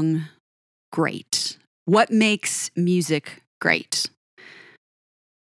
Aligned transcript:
Song 0.00 0.22
great? 0.92 1.58
What 1.84 2.10
makes 2.10 2.70
music 2.74 3.42
great? 3.60 4.08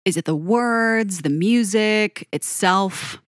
Is 0.05 0.19
it 0.19 0.27
the 0.27 0.37
words, 0.37 1.23
the 1.23 1.31
music 1.31 2.29
itself, 2.31 3.23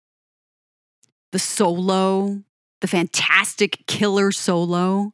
the 1.32 1.40
solo, 1.40 2.44
the 2.82 2.88
fantastic 2.88 3.86
killer 3.88 4.34
solo? 4.34 5.14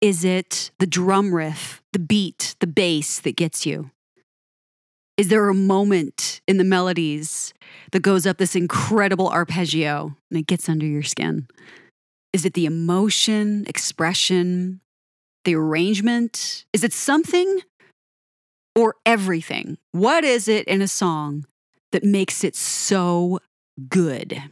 Is 0.00 0.24
it 0.24 0.72
the 0.80 0.88
drum 0.88 1.32
riff, 1.32 1.80
the 1.92 2.00
beat, 2.00 2.56
the 2.58 2.66
bass 2.66 3.20
that 3.20 3.36
gets 3.36 3.64
you? 3.64 3.92
Is 5.16 5.28
there 5.28 5.48
a 5.48 5.54
moment 5.54 6.40
in 6.48 6.56
the 6.56 6.64
melodies 6.64 7.54
that 7.92 8.00
goes 8.00 8.26
up 8.26 8.38
this 8.38 8.56
incredible 8.56 9.28
arpeggio 9.28 10.16
and 10.32 10.40
it 10.40 10.48
gets 10.48 10.68
under 10.68 10.86
your 10.86 11.04
skin? 11.04 11.46
Is 12.32 12.44
it 12.44 12.54
the 12.54 12.66
emotion, 12.66 13.64
expression, 13.66 14.80
the 15.44 15.54
arrangement? 15.54 16.64
Is 16.72 16.82
it 16.84 16.92
something 16.92 17.60
or 18.74 18.94
everything? 19.04 19.78
What 19.92 20.24
is 20.24 20.48
it 20.48 20.66
in 20.66 20.80
a 20.80 20.88
song 20.88 21.46
that 21.90 22.04
makes 22.04 22.42
it 22.42 22.56
so 22.56 23.40
good? 23.88 24.42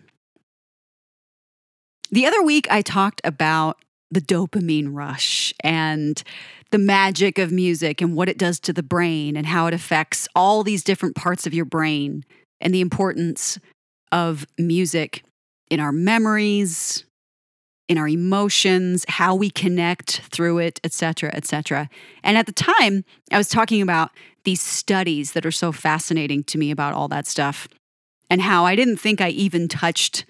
The 2.11 2.27
other 2.27 2.43
week, 2.43 2.67
I 2.71 2.83
talked 2.83 3.21
about 3.25 3.79
the 4.11 4.21
dopamine 4.21 4.89
rush 4.91 5.55
and 5.61 6.23
the 6.71 6.79
magic 6.79 7.39
of 7.39 7.53
music 7.53 8.01
and 8.01 8.15
what 8.15 8.29
it 8.29 8.39
does 8.39 8.59
to 8.61 8.73
the 8.73 8.83
brain 8.83 9.37
and 9.37 9.47
how 9.47 9.67
it 9.67 9.75
affects 9.75 10.29
all 10.35 10.63
these 10.63 10.83
different 10.83 11.15
parts 11.15 11.47
of 11.47 11.55
your 11.55 11.65
brain 11.65 12.25
and 12.61 12.75
the 12.75 12.81
importance 12.81 13.59
of 14.13 14.47
music 14.59 15.23
in 15.71 15.79
our 15.79 15.93
memories, 15.93 17.05
in 17.91 17.99
our 17.99 18.07
emotions, 18.07 19.05
how 19.09 19.35
we 19.35 19.51
connect 19.51 20.21
through 20.31 20.59
it, 20.59 20.79
etc., 20.85 21.29
etc. 21.35 21.91
And 22.23 22.39
at 22.39 22.47
the 22.47 22.53
time, 22.53 23.05
I 23.33 23.37
was 23.37 23.49
talking 23.49 23.83
about 23.83 24.13
these 24.45 24.61
studies 24.61 25.33
that 25.33 25.45
are 25.45 25.51
so 25.51 25.73
fascinating 25.73 26.45
to 26.45 26.57
me 26.57 26.71
about 26.71 26.95
all 26.95 27.09
that 27.09 27.27
stuff 27.27 27.67
and 28.31 28.41
how 28.41 28.65
I 28.65 28.77
didn't 28.77 28.99
think 28.99 29.21
I 29.21 29.31
even 29.31 29.67
touched 29.67 30.25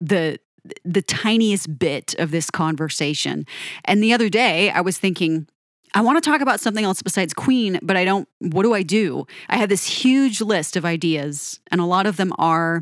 the 0.00 0.38
the 0.84 1.02
tiniest 1.02 1.78
bit 1.78 2.14
of 2.18 2.30
this 2.30 2.50
conversation. 2.50 3.46
And 3.84 4.02
the 4.02 4.14
other 4.14 4.30
day, 4.30 4.70
I 4.70 4.80
was 4.80 4.96
thinking, 4.96 5.48
I 5.94 6.00
want 6.00 6.22
to 6.22 6.30
talk 6.30 6.40
about 6.40 6.60
something 6.60 6.84
else 6.84 7.02
besides 7.02 7.34
Queen, 7.34 7.78
but 7.82 7.98
I 7.98 8.06
don't. 8.06 8.26
What 8.38 8.62
do 8.62 8.72
I 8.72 8.82
do? 8.82 9.26
I 9.50 9.58
have 9.58 9.68
this 9.68 9.84
huge 9.84 10.40
list 10.40 10.76
of 10.76 10.86
ideas, 10.86 11.60
and 11.70 11.78
a 11.78 11.84
lot 11.84 12.06
of 12.06 12.16
them 12.16 12.32
are 12.38 12.80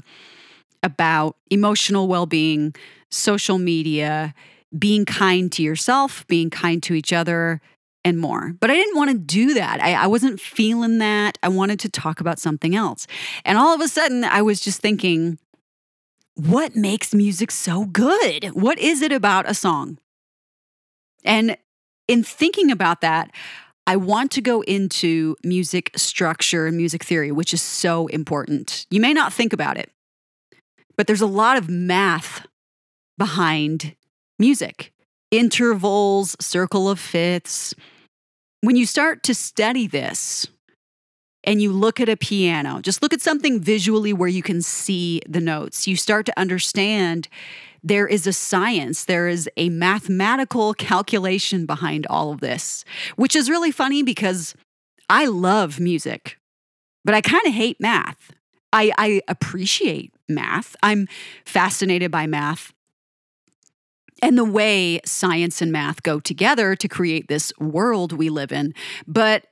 about 0.83 1.37
emotional 1.51 2.09
well 2.09 2.27
being, 2.27 2.75
social 3.11 3.59
media, 3.59 4.35
being 4.77 5.05
kind 5.05 5.51
to 5.53 5.63
yourself, 5.63 6.27
being 6.27 6.51
kind 6.51 6.83
to 6.85 6.95
each 6.95 7.13
other, 7.13 7.61
and 8.05 8.19
more. 8.19 8.55
But 8.61 8.71
I 8.71 8.75
didn't 8.75 8.97
want 8.97 9.11
to 9.11 9.19
do 9.19 9.55
that. 9.55 9.83
I, 9.83 9.95
I, 9.95 10.07
wasn't 10.07 10.41
feeling 10.41 10.99
that. 10.99 11.37
I 11.43 11.49
wanted 11.49 11.81
to 11.81 11.89
talk 11.89 12.21
about 12.21 12.39
something 12.39 12.75
else. 12.75 13.07
And 13.45 13.59
all 13.59 13.75
of 13.75 13.81
a 13.81 13.89
sudden, 13.89 14.25
I 14.25 14.43
was 14.43 14.61
just 14.61 14.81
thinking, 14.81 15.39
what 16.35 16.77
makes 16.77 17.15
music 17.15 17.51
so 17.51 17.85
good? 17.85 18.47
What 18.55 18.79
is 18.79 19.03
it 19.03 19.13
about 19.13 19.49
a 19.49 19.55
song? 19.55 19.99
And 21.25 21.57
in 22.07 22.23
thinking 22.23 22.71
about 22.71 23.01
that, 23.01 23.31
I 23.87 23.97
want 23.97 24.31
to 24.33 24.41
go 24.41 24.61
into 24.63 25.37
music 25.45 25.91
structure 25.97 26.67
and 26.67 26.77
music 26.77 27.03
theory, 27.05 27.33
which 27.33 27.53
is 27.53 27.63
so 27.63 28.07
important. 28.09 28.87
You 28.91 29.01
may 29.01 29.13
not 29.13 29.33
think 29.33 29.53
about 29.53 29.77
it, 29.77 29.91
but 30.99 31.07
there's 31.07 31.23
a 31.23 31.27
lot 31.27 31.57
of 31.57 31.71
math 31.71 32.47
behind 33.17 33.97
music 34.39 34.93
intervals, 35.31 36.37
circle 36.41 36.89
of 36.89 36.99
fifths. 36.99 37.75
When 38.63 38.77
you 38.77 38.87
start 38.87 39.23
to 39.25 39.35
study 39.35 39.87
this, 39.87 40.47
and 41.45 41.63
you 41.63 41.73
look 41.73 42.01
at 42.01 42.09
a 42.09 42.17
piano, 42.17 42.81
just 42.83 43.01
look 43.01 43.15
at 43.15 43.21
something 43.21 43.61
visually 43.61 44.13
where 44.13 44.29
you 44.29 44.43
can 44.43 44.61
see 44.61 45.23
the 45.27 45.41
notes. 45.41 45.87
You 45.87 45.97
start 45.97 46.27
to 46.27 46.39
understand 46.39 47.29
there 47.83 48.07
is 48.07 48.27
a 48.27 48.33
science, 48.33 49.05
there 49.05 49.29
is 49.29 49.49
a 49.57 49.69
mathematical 49.71 50.75
calculation 50.75 51.65
behind 51.65 52.07
all 52.11 52.33
of 52.33 52.41
this, 52.41 52.85
which 53.17 53.37
is 53.37 53.49
really 53.49 53.71
funny 53.71 54.03
because 54.03 54.55
I 55.09 55.27
love 55.27 55.79
music, 55.79 56.37
but 57.05 57.15
I 57.15 57.21
kind 57.21 57.47
of 57.47 57.55
hate 57.55 57.81
math. 57.81 58.33
I, 58.73 58.93
I 58.99 59.23
appreciate 59.29 60.13
math. 60.29 60.77
I'm 60.83 61.09
fascinated 61.45 62.11
by 62.11 62.27
math 62.27 62.73
and 64.23 64.37
the 64.37 64.45
way 64.45 65.01
science 65.05 65.63
and 65.63 65.73
math 65.73 66.03
go 66.03 66.21
together 66.21 66.75
to 66.77 66.89
create 66.89 67.29
this 67.29 67.53
world 67.59 68.13
we 68.13 68.31
live 68.31 68.53
in. 68.53 68.75
But 69.07 69.47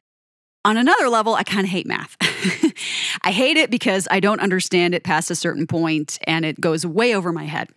on 0.65 0.77
another 0.77 1.09
level, 1.09 1.35
I 1.35 1.45
kind 1.45 1.65
of 1.65 1.71
hate 1.71 1.87
math. 1.87 2.17
I 3.23 3.31
hate 3.31 3.57
it 3.57 3.71
because 3.71 4.09
I 4.11 4.19
don't 4.21 4.41
understand 4.41 4.95
it 4.95 5.05
past 5.05 5.31
a 5.31 5.37
certain 5.37 5.67
point 5.67 6.19
and 6.25 6.45
it 6.45 6.61
goes 6.61 6.85
way 6.85 7.15
over 7.15 7.33
my 7.33 7.45
head. 7.45 7.69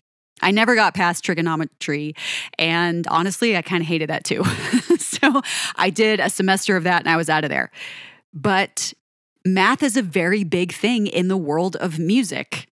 I 0.41 0.51
never 0.51 0.73
got 0.73 0.93
past 0.93 1.23
trigonometry. 1.23 2.15
And 2.57 3.05
honestly, 3.07 3.55
I 3.55 3.61
kind 3.61 3.81
of 3.81 3.87
hated 3.87 4.09
that 4.09 4.23
too. 4.23 4.43
so 4.97 5.41
I 5.75 5.89
did 5.89 6.19
a 6.19 6.29
semester 6.29 6.77
of 6.77 6.83
that 6.85 7.01
and 7.01 7.09
I 7.09 7.17
was 7.17 7.29
out 7.29 7.43
of 7.43 7.49
there. 7.49 7.69
But 8.33 8.93
math 9.45 9.83
is 9.83 9.97
a 9.97 10.01
very 10.01 10.43
big 10.43 10.73
thing 10.73 11.07
in 11.07 11.27
the 11.27 11.37
world 11.37 11.75
of 11.75 11.99
music. 11.99 12.68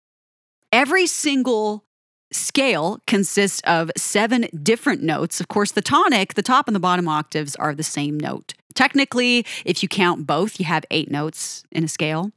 Every 0.74 1.06
single 1.06 1.84
scale 2.32 2.98
consists 3.06 3.60
of 3.60 3.92
seven 3.96 4.48
different 4.60 5.04
notes. 5.04 5.38
Of 5.38 5.46
course, 5.46 5.70
the 5.70 5.80
tonic, 5.80 6.34
the 6.34 6.42
top 6.42 6.66
and 6.66 6.74
the 6.74 6.80
bottom 6.80 7.06
octaves 7.06 7.54
are 7.54 7.76
the 7.76 7.84
same 7.84 8.18
note. 8.18 8.54
Technically, 8.74 9.46
if 9.64 9.84
you 9.84 9.88
count 9.88 10.26
both, 10.26 10.58
you 10.58 10.66
have 10.66 10.84
eight 10.90 11.12
notes 11.12 11.62
in 11.70 11.84
a 11.84 11.88
scale. 11.88 12.32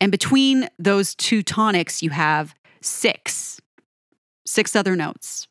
And 0.00 0.12
between 0.12 0.68
those 0.78 1.16
two 1.16 1.42
tonics, 1.42 2.04
you 2.04 2.10
have 2.10 2.54
six, 2.82 3.60
six 4.46 4.76
other 4.76 4.94
notes. 4.94 5.48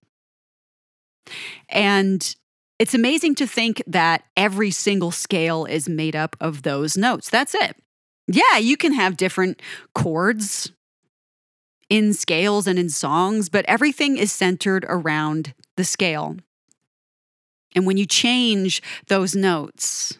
And 1.68 2.34
it's 2.80 2.94
amazing 2.94 3.36
to 3.36 3.46
think 3.46 3.84
that 3.88 4.24
every 4.38 4.72
single 4.72 5.12
scale 5.12 5.66
is 5.66 5.90
made 5.90 6.16
up 6.16 6.38
of 6.40 6.62
those 6.62 6.96
notes. 6.96 7.30
That's 7.30 7.54
it. 7.56 7.76
Yeah, 8.30 8.58
you 8.58 8.78
can 8.78 8.94
have 8.94 9.18
different 9.18 9.62
chords 9.94 10.72
in 11.90 12.14
scales 12.14 12.68
and 12.68 12.78
in 12.78 12.90
songs, 12.90 13.50
but 13.50 13.66
everything 13.68 14.18
is 14.18 14.32
centered 14.32 14.86
around 14.88 15.54
the 15.76 15.84
scale. 15.84 16.38
And 17.76 17.86
when 17.86 17.98
you 17.98 18.06
change 18.06 18.82
those 19.08 19.36
notes, 19.36 20.18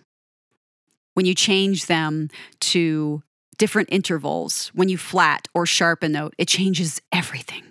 when 1.14 1.26
you 1.26 1.36
change 1.36 1.86
them 1.86 2.30
to 2.62 3.24
different 3.58 3.90
intervals, 3.92 4.72
when 4.74 4.90
you 4.90 4.98
flat 4.98 5.48
or 5.54 5.66
sharp 5.66 6.04
a 6.04 6.10
note, 6.10 6.34
it 6.38 6.48
changes 6.48 7.02
everything. 7.12 7.64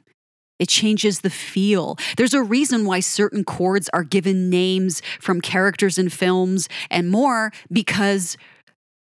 It 0.59 0.69
changes 0.69 1.21
the 1.21 1.31
feel. 1.31 1.97
There's 2.17 2.35
a 2.35 2.43
reason 2.43 2.85
why 2.85 3.01
certain 3.01 3.45
chords 3.45 3.89
are 3.93 4.03
given 4.03 4.51
names 4.51 5.01
from 5.21 5.41
characters 5.41 5.99
in 5.99 6.09
films 6.09 6.69
and 6.91 7.11
more 7.11 7.53
because 7.73 8.37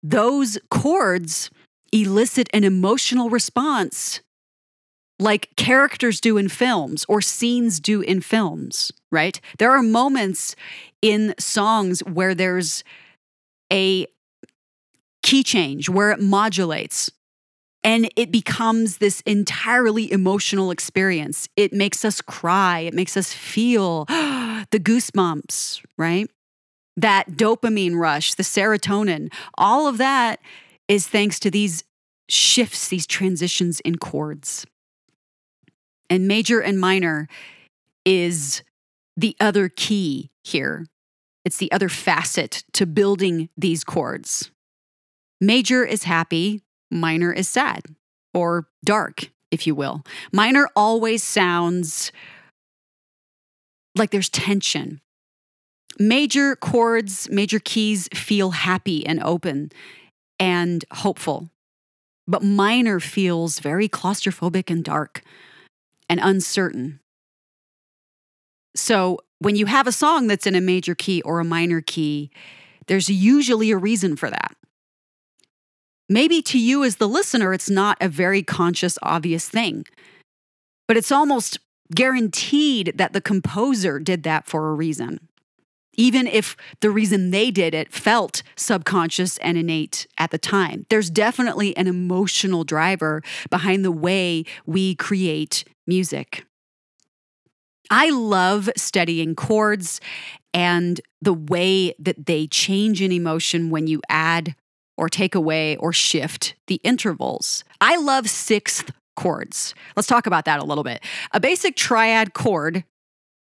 those 0.03 0.57
chords 0.71 1.51
elicit 1.93 2.49
an 2.53 2.65
emotional 2.65 3.29
response 3.29 4.21
like 5.19 5.51
characters 5.57 6.21
do 6.21 6.37
in 6.37 6.49
films 6.49 7.05
or 7.09 7.21
scenes 7.21 7.81
do 7.81 8.01
in 8.01 8.21
films, 8.21 8.93
right? 9.11 9.41
There 9.59 9.71
are 9.71 9.83
moments 9.83 10.55
in 11.03 11.35
songs 11.39 12.01
where 12.01 12.35
there's 12.35 12.85
a 13.73 14.07
key 15.23 15.43
change, 15.43 15.89
where 15.89 16.11
it 16.11 16.21
modulates 16.21 17.11
and 17.85 18.11
it 18.17 18.33
becomes 18.33 18.99
this 18.99 19.21
entirely 19.23 20.11
emotional 20.11 20.71
experience. 20.71 21.49
It 21.57 21.73
makes 21.73 22.05
us 22.05 22.21
cry, 22.21 22.81
it 22.81 22.95
makes 22.95 23.17
us 23.17 23.33
feel 23.33 24.05
the 24.09 24.81
goosebumps, 24.81 25.85
right? 25.97 26.29
That 26.97 27.33
dopamine 27.33 27.95
rush, 27.97 28.35
the 28.35 28.43
serotonin, 28.43 29.33
all 29.57 29.87
of 29.87 29.99
that 29.99 30.41
is 30.89 31.07
thanks 31.07 31.39
to 31.41 31.51
these 31.51 31.85
shifts, 32.29 32.89
these 32.89 33.07
transitions 33.07 33.81
in 33.81 33.97
chords. 33.97 34.67
And 36.11 36.27
major 36.27 36.61
and 36.61 36.81
minor 36.81 37.29
is 38.05 38.63
the 39.17 39.37
other 39.41 39.69
key 39.69 40.31
here. 40.45 40.87
It's 41.45 41.59
the 41.59 41.71
other 41.73 41.89
facet 41.89 42.65
to 42.75 42.87
building 42.87 43.49
these 43.57 43.85
chords. 43.85 44.51
Major 45.41 45.85
is 45.85 46.05
happy, 46.05 46.63
minor 46.91 47.33
is 47.33 47.49
sad 47.49 47.85
or 48.35 48.69
dark, 48.85 49.31
if 49.51 49.67
you 49.67 49.75
will. 49.75 50.05
Minor 50.33 50.69
always 50.75 51.23
sounds 51.23 52.13
like 53.95 54.11
there's 54.11 54.29
tension. 54.29 55.01
Major 55.99 56.55
chords, 56.55 57.29
major 57.31 57.59
keys 57.59 58.09
feel 58.15 58.51
happy 58.51 59.05
and 59.07 59.23
open 59.23 59.73
and 60.39 60.85
hopeful. 60.93 61.51
But 62.27 62.43
minor 62.43 63.01
feels 63.01 63.59
very 63.59 63.89
claustrophobic 63.89 64.71
and 64.71 64.85
dark 64.85 65.23
and 66.09 66.21
uncertain. 66.23 67.01
So 68.75 69.19
when 69.39 69.57
you 69.57 69.67
have 69.67 69.87
a 69.87 69.93
song 69.93 70.27
that's 70.27 70.47
in 70.47 70.55
a 70.55 70.61
major 70.61 70.95
key 70.95 71.23
or 71.23 71.41
a 71.41 71.45
minor 71.45 71.81
key, 71.81 72.31
there's 72.87 73.09
usually 73.09 73.71
a 73.71 73.77
reason 73.77 74.17
for 74.17 74.31
that. 74.31 74.57
Maybe 76.09 76.41
to 76.43 76.59
you 76.59 76.85
as 76.85 76.97
the 76.97 77.09
listener, 77.09 77.53
it's 77.53 77.69
not 77.69 77.99
a 78.01 78.09
very 78.09 78.43
conscious, 78.43 78.99
obvious 79.03 79.49
thing, 79.49 79.85
but 80.87 80.97
it's 80.97 81.13
almost 81.13 81.59
guaranteed 81.95 82.95
that 82.97 83.13
the 83.13 83.21
composer 83.21 83.99
did 83.99 84.23
that 84.23 84.47
for 84.47 84.71
a 84.71 84.75
reason. 84.75 85.28
Even 85.99 86.29
if 86.29 86.57
the 86.81 86.91
reason 86.91 87.33
they 87.33 87.51
did 87.51 87.75
it 87.75 87.93
felt 87.93 88.43
subconscious 88.57 89.37
and 89.39 89.59
innate 89.59 90.07
at 90.17 90.31
the 90.31 90.39
time, 90.39 90.87
there's 90.89 91.11
definitely 91.11 91.77
an 91.77 91.89
emotional 91.89 92.63
driver 92.63 93.21
behind 93.51 93.85
the 93.85 93.93
way 93.93 94.45
we 94.65 94.95
create 94.95 95.65
music. 95.89 96.47
I 97.91 98.11
love 98.11 98.71
studying 98.77 99.35
chords 99.35 100.01
and 100.55 101.01
the 101.21 101.35
way 101.35 101.95
that 101.99 102.27
they 102.27 102.47
change 102.47 103.03
in 103.03 103.11
emotion 103.11 103.71
when 103.71 103.89
you 103.89 104.01
add 104.09 104.55
or 104.97 105.09
take 105.09 105.35
away 105.35 105.77
or 105.79 105.93
shift 105.93 106.55
the 106.69 106.81
intervals. 106.85 107.65
I 107.81 107.97
love 107.97 108.31
sixth 108.31 108.93
chords. 109.17 109.75
Let's 109.97 110.09
talk 110.09 110.27
about 110.27 110.45
that 110.45 110.61
a 110.61 110.65
little 110.65 110.85
bit. 110.85 111.03
A 111.33 111.41
basic 111.41 111.75
triad 111.75 112.35
chord 112.35 112.85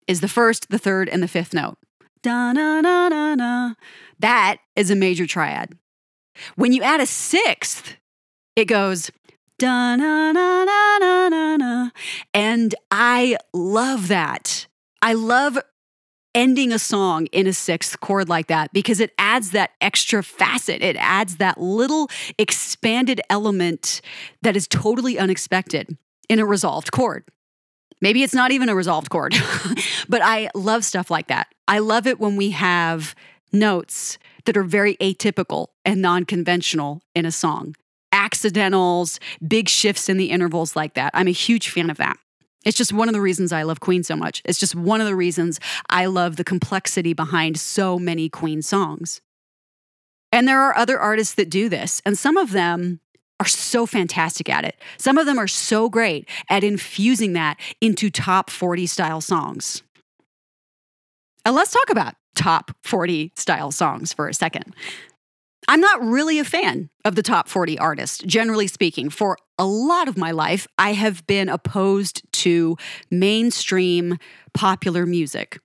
is 0.07 0.23
the 0.23 0.29
first, 0.29 0.71
the 0.71 0.79
third, 0.79 1.11
and 1.11 1.23
the 1.23 1.29
fifth 1.29 1.53
note. 1.53 1.77
Da 2.23 2.53
na 2.53 2.81
na 2.81 3.09
na 3.09 3.35
na. 3.35 3.75
That 4.19 4.59
is 4.77 4.91
a 4.91 4.97
major 4.97 5.27
triad. 5.27 5.77
When 6.57 6.73
you 6.73 6.83
add 6.83 7.01
a 7.01 7.07
sixth, 7.07 7.97
it 8.57 8.67
goes 8.67 9.11
da 9.59 9.97
na 9.97 10.33
na 10.33 10.65
na 10.65 10.99
na 10.99 11.29
na 11.29 11.57
na. 11.57 11.91
And 12.35 12.75
I 12.91 13.37
love 13.53 14.09
that. 14.09 14.67
I 15.03 15.15
love 15.15 15.59
ending 16.35 16.73
a 16.73 16.79
song 16.79 17.27
in 17.27 17.47
a 17.47 17.53
sixth 17.53 18.01
chord 18.01 18.29
like 18.29 18.49
that 18.49 18.73
because 18.73 19.01
it 19.01 19.13
adds 19.19 19.51
that 19.51 19.71
extra 19.81 20.23
facet. 20.23 20.83
It 20.83 20.97
adds 20.97 21.37
that 21.37 21.61
little 21.61 22.09
expanded 22.39 23.21
element 23.31 24.01
that 24.43 24.57
is 24.57 24.69
totally 24.69 25.19
unexpected 25.19 25.97
in 26.29 26.39
a 26.39 26.47
resolved 26.47 26.93
chord. 26.93 27.25
Maybe 28.01 28.23
it's 28.23 28.35
not 28.35 28.53
even 28.53 28.69
a 28.69 28.75
resolved 28.75 29.11
chord, 29.11 29.35
but 30.09 30.23
I 30.23 30.51
love 30.55 30.85
stuff 30.85 31.11
like 31.11 31.29
that. 31.29 31.49
I 31.67 31.81
love 31.81 32.07
it 32.07 32.21
when 32.21 32.37
we 32.37 32.51
have 32.51 33.15
notes 33.53 34.19
that 34.45 34.57
are 34.57 34.65
very 34.65 34.97
atypical 34.97 35.69
and 35.85 36.01
non 36.01 36.25
conventional 36.25 37.03
in 37.15 37.27
a 37.27 37.33
song. 37.33 37.75
Accidentals, 38.13 39.21
big 39.47 39.69
shifts 39.69 40.09
in 40.09 40.17
the 40.17 40.31
intervals 40.31 40.77
like 40.77 40.95
that. 40.95 41.11
I'm 41.15 41.29
a 41.29 41.33
huge 41.33 41.69
fan 41.69 41.91
of 41.91 41.99
that. 41.99 42.17
It's 42.65 42.77
just 42.77 42.93
one 42.93 43.09
of 43.09 43.15
the 43.15 43.21
reasons 43.21 43.53
I 43.53 43.63
love 43.63 43.81
Queen 43.81 44.03
so 44.03 44.17
much. 44.17 44.43
It's 44.45 44.59
just 44.59 44.75
one 44.75 45.01
of 45.01 45.07
the 45.07 45.17
reasons 45.17 45.61
I 45.91 46.07
love 46.07 46.37
the 46.37 46.45
complexity 46.45 47.13
behind 47.13 47.59
so 47.59 47.99
many 47.99 48.29
Queen 48.29 48.63
songs. 48.63 49.21
And 50.33 50.47
there 50.47 50.61
are 50.61 50.77
other 50.77 50.99
artists 50.99 51.35
that 51.35 51.49
do 51.49 51.69
this, 51.69 52.03
and 52.05 52.19
some 52.19 52.37
of 52.37 52.53
them 52.53 53.01
are 53.41 53.47
so 53.47 53.87
fantastic 53.87 54.49
at 54.49 54.65
it. 54.65 54.77
Some 54.97 55.19
of 55.19 55.27
them 55.27 55.39
are 55.39 55.49
so 55.49 55.89
great 55.89 56.29
at 56.49 56.65
infusing 56.65 57.35
that 57.35 57.59
into 57.81 58.11
top 58.11 58.51
40 58.51 58.87
style 58.87 59.21
songs. 59.21 59.83
And 61.45 61.55
let's 61.55 61.73
talk 61.73 61.91
about 61.91 62.15
top 62.35 62.73
40 62.83 63.33
style 63.37 63.71
songs 63.71 64.13
for 64.13 64.29
a 64.29 64.35
second. 64.35 64.75
I'm 65.67 65.81
not 65.81 66.03
really 66.03 66.39
a 66.39 66.45
fan 66.45 66.89
of 67.05 67.15
the 67.15 67.23
top 67.23 67.49
40 67.49 67.79
artists, 67.79 68.19
generally 68.25 68.67
speaking. 68.67 69.11
For 69.11 69.37
a 69.59 69.67
lot 69.67 70.09
of 70.09 70.17
my 70.17 70.31
life, 70.31 70.67
I 70.79 70.93
have 70.93 71.27
been 71.27 71.49
opposed 71.49 72.23
to 72.33 72.77
mainstream 73.11 74.19
popular 74.55 75.05
music. 75.05 75.59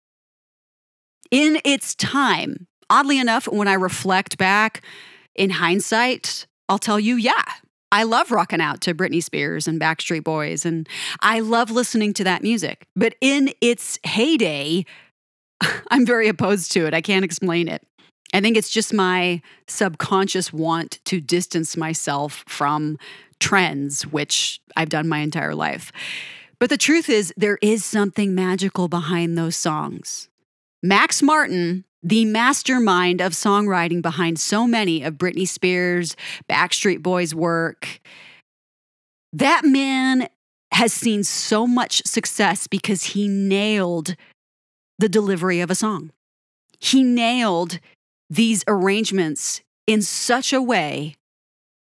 In 1.32 1.60
its 1.64 1.96
time, 1.96 2.68
oddly 2.90 3.18
enough, 3.18 3.48
when 3.48 3.68
I 3.68 3.74
reflect 3.74 4.38
back 4.38 4.82
in 5.36 5.50
hindsight, 5.50 6.48
I'll 6.70 6.80
tell 6.80 7.00
you, 7.00 7.16
yeah, 7.16 7.44
I 7.92 8.04
love 8.04 8.32
rocking 8.32 8.62
out 8.62 8.82
to 8.82 8.96
Britney 8.96 9.24
Spears 9.24 9.68
and 9.68 9.80
Backstreet 9.80 10.24
Boys, 10.24 10.66
and 10.66 10.90
I 11.22 11.42
love 11.42 11.70
listening 11.70 12.14
to 12.14 12.24
that 12.24 12.42
music. 12.42 12.88
But 12.96 13.16
in 13.22 13.54
its 13.62 14.00
heyday, 14.04 14.86
I'm 15.92 16.06
very 16.06 16.28
opposed 16.28 16.72
to 16.74 16.86
it. 16.86 16.94
I 16.94 17.02
can't 17.02 17.26
explain 17.26 17.68
it. 17.68 17.84
I 18.34 18.42
think 18.42 18.58
it's 18.58 18.72
just 18.72 18.94
my 18.94 19.42
subconscious 19.68 20.52
want 20.52 21.00
to 21.06 21.22
distance 21.22 21.78
myself 21.78 22.44
from 22.48 22.98
trends, 23.40 24.08
which 24.08 24.60
I've 24.76 24.90
done 24.90 25.08
my 25.08 25.20
entire 25.20 25.54
life. 25.54 25.92
But 26.60 26.70
the 26.70 26.78
truth 26.78 27.10
is, 27.10 27.32
there 27.38 27.60
is 27.62 27.86
something 27.86 28.34
magical 28.34 28.88
behind 28.88 29.38
those 29.38 29.56
songs. 29.56 30.30
Max 30.82 31.22
Martin, 31.22 31.86
the 32.04 32.26
mastermind 32.26 33.22
of 33.22 33.32
songwriting 33.32 34.02
behind 34.02 34.40
so 34.40 34.68
many 34.68 35.04
of 35.04 35.16
Britney 35.16 35.48
Spears, 35.48 36.16
Backstreet 36.50 37.02
Boys' 37.02 37.34
work, 37.34 38.02
that 39.32 39.64
man 39.64 40.28
has 40.74 40.92
seen 40.92 41.24
so 41.24 41.66
much 41.66 42.04
success 42.06 42.68
because 42.68 43.04
he 43.04 43.28
nailed 43.28 44.16
the 45.00 45.10
delivery 45.10 45.62
of 45.62 45.72
a 45.72 45.76
song. 45.76 46.12
He 46.80 47.04
nailed 47.04 47.80
these 48.30 48.64
arrangements 48.68 49.62
in 49.88 50.02
such 50.02 50.52
a 50.52 50.62
way 50.62 51.16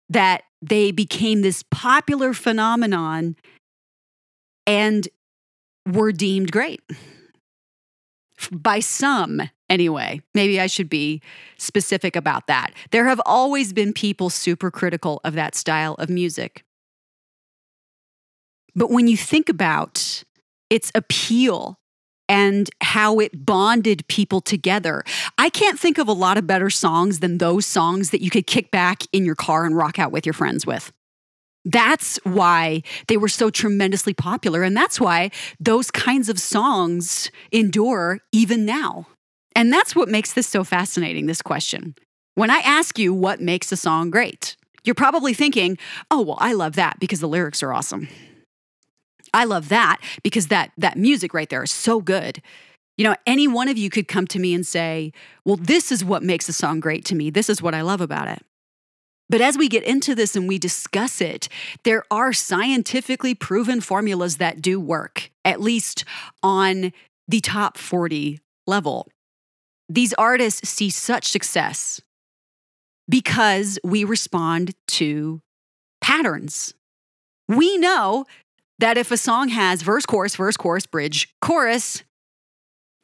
that 0.09 0.43
they 0.61 0.91
became 0.91 1.43
this 1.43 1.63
popular 1.71 2.33
phenomenon 2.33 3.37
and 4.67 5.09
were 5.87 6.13
deemed 6.13 6.51
great 6.51 6.81
by 8.51 8.81
some 8.81 9.43
anyway. 9.71 10.21
Maybe 10.35 10.61
I 10.61 10.67
should 10.67 10.89
be 10.89 11.23
specific 11.59 12.17
about 12.17 12.47
that. 12.47 12.73
There 12.91 13.07
have 13.07 13.21
always 13.27 13.73
been 13.73 13.93
people 13.93 14.31
super 14.31 14.71
critical 14.71 15.21
of 15.25 15.35
that 15.35 15.55
style 15.55 15.95
of 15.95 16.09
music. 16.09 16.65
But 18.75 18.91
when 18.91 19.09
you 19.09 19.17
think 19.17 19.49
about 19.49 20.25
its 20.71 20.93
appeal 20.95 21.79
and 22.29 22.69
how 22.83 23.19
it 23.21 23.47
bonded 23.47 24.07
people 24.09 24.41
together. 24.41 25.03
I 25.39 25.49
can't 25.49 25.79
think 25.79 25.99
of 25.99 26.09
a 26.09 26.13
lot 26.13 26.37
of 26.37 26.47
better 26.47 26.71
songs 26.71 27.21
than 27.21 27.39
those 27.39 27.65
songs 27.65 28.11
that 28.11 28.21
you 28.21 28.31
could 28.31 28.47
kick 28.47 28.71
back 28.71 29.05
in 29.13 29.25
your 29.25 29.35
car 29.35 29.65
and 29.65 29.77
rock 29.77 29.99
out 29.99 30.13
with 30.13 30.27
your 30.27 30.35
friends 30.35 30.67
with. 30.67 30.93
That's 31.65 32.19
why 32.25 32.83
they 33.09 33.17
were 33.17 33.29
so 33.29 33.51
tremendously 33.51 34.15
popular. 34.15 34.63
And 34.63 34.77
that's 34.77 35.01
why 35.01 35.31
those 35.59 35.91
kinds 35.91 36.29
of 36.29 36.39
songs 36.39 37.31
endure 37.51 38.21
even 38.33 38.65
now. 38.65 39.07
And 39.59 39.73
that's 39.73 39.97
what 39.97 40.09
makes 40.09 40.35
this 40.35 40.47
so 40.47 40.63
fascinating 40.63 41.27
this 41.27 41.43
question. 41.43 41.97
When 42.37 42.49
I 42.49 42.59
ask 42.59 42.97
you 42.97 43.13
what 43.13 43.41
makes 43.41 43.73
a 43.73 43.77
song 43.77 44.09
great, 44.09 44.57
you're 44.85 44.95
probably 44.95 45.35
thinking, 45.35 45.77
oh, 46.13 46.23
well, 46.23 46.39
I 46.39 46.53
love 46.53 46.77
that 46.77 47.01
because 47.01 47.19
the 47.19 47.27
lyrics 47.27 47.61
are 47.65 47.73
awesome. 47.73 48.07
I 49.35 49.47
love 49.47 49.69
that 49.71 49.99
because 50.23 50.47
that 50.47 50.71
that 50.79 50.97
music 50.97 51.35
right 51.35 51.51
there 51.51 51.65
is 51.65 51.73
so 51.73 52.01
good. 52.01 52.41
You 52.97 53.05
know, 53.05 53.17
any 53.27 53.49
one 53.49 53.67
of 53.67 53.77
you 53.77 53.91
could 53.91 54.07
come 54.07 54.29
to 54.29 54.39
me 54.39 54.55
and 54.55 54.65
say, 54.65 55.13
"Well, 55.45 55.57
this 55.57 55.91
is 55.91 56.05
what 56.05 56.23
makes 56.23 56.49
a 56.49 56.53
song 56.53 56.79
great 56.79 57.05
to 57.07 57.17
me. 57.17 57.29
This 57.29 57.51
is 57.51 57.61
what 57.61 57.75
I 57.75 57.83
love 57.83 58.01
about 58.01 58.29
it." 58.29 58.43
But 59.29 59.41
as 59.41 59.59
we 59.59 59.69
get 59.69 59.83
into 59.83 60.15
this 60.15 60.37
and 60.37 60.49
we 60.49 60.59
discuss 60.59 61.21
it, 61.21 61.49
there 61.83 62.05
are 62.11 62.33
scientifically 62.33 63.35
proven 63.35 63.81
formulas 63.81 64.37
that 64.37 64.63
do 64.63 64.81
work, 64.81 65.31
at 65.45 65.61
least 65.61 66.05
on 66.45 66.93
the 67.27 67.41
top 67.41 67.77
40 67.77 68.41
level. 68.67 69.09
These 69.89 70.15
artists 70.15 70.69
see 70.69 70.91
such 70.91 71.29
success 71.29 72.01
because 73.09 73.79
we 73.83 74.05
respond 74.05 74.75
to 74.89 75.41
patterns. 76.01 76.75
We 77.49 77.79
know 77.79 78.27
that 78.79 78.99
if 78.99 79.11
a 79.11 79.17
song 79.17 79.49
has 79.49 79.83
verse, 79.83 80.07
chorus, 80.07 80.37
verse, 80.37 80.57
chorus, 80.57 80.87
bridge, 80.87 81.35
chorus, 81.41 82.05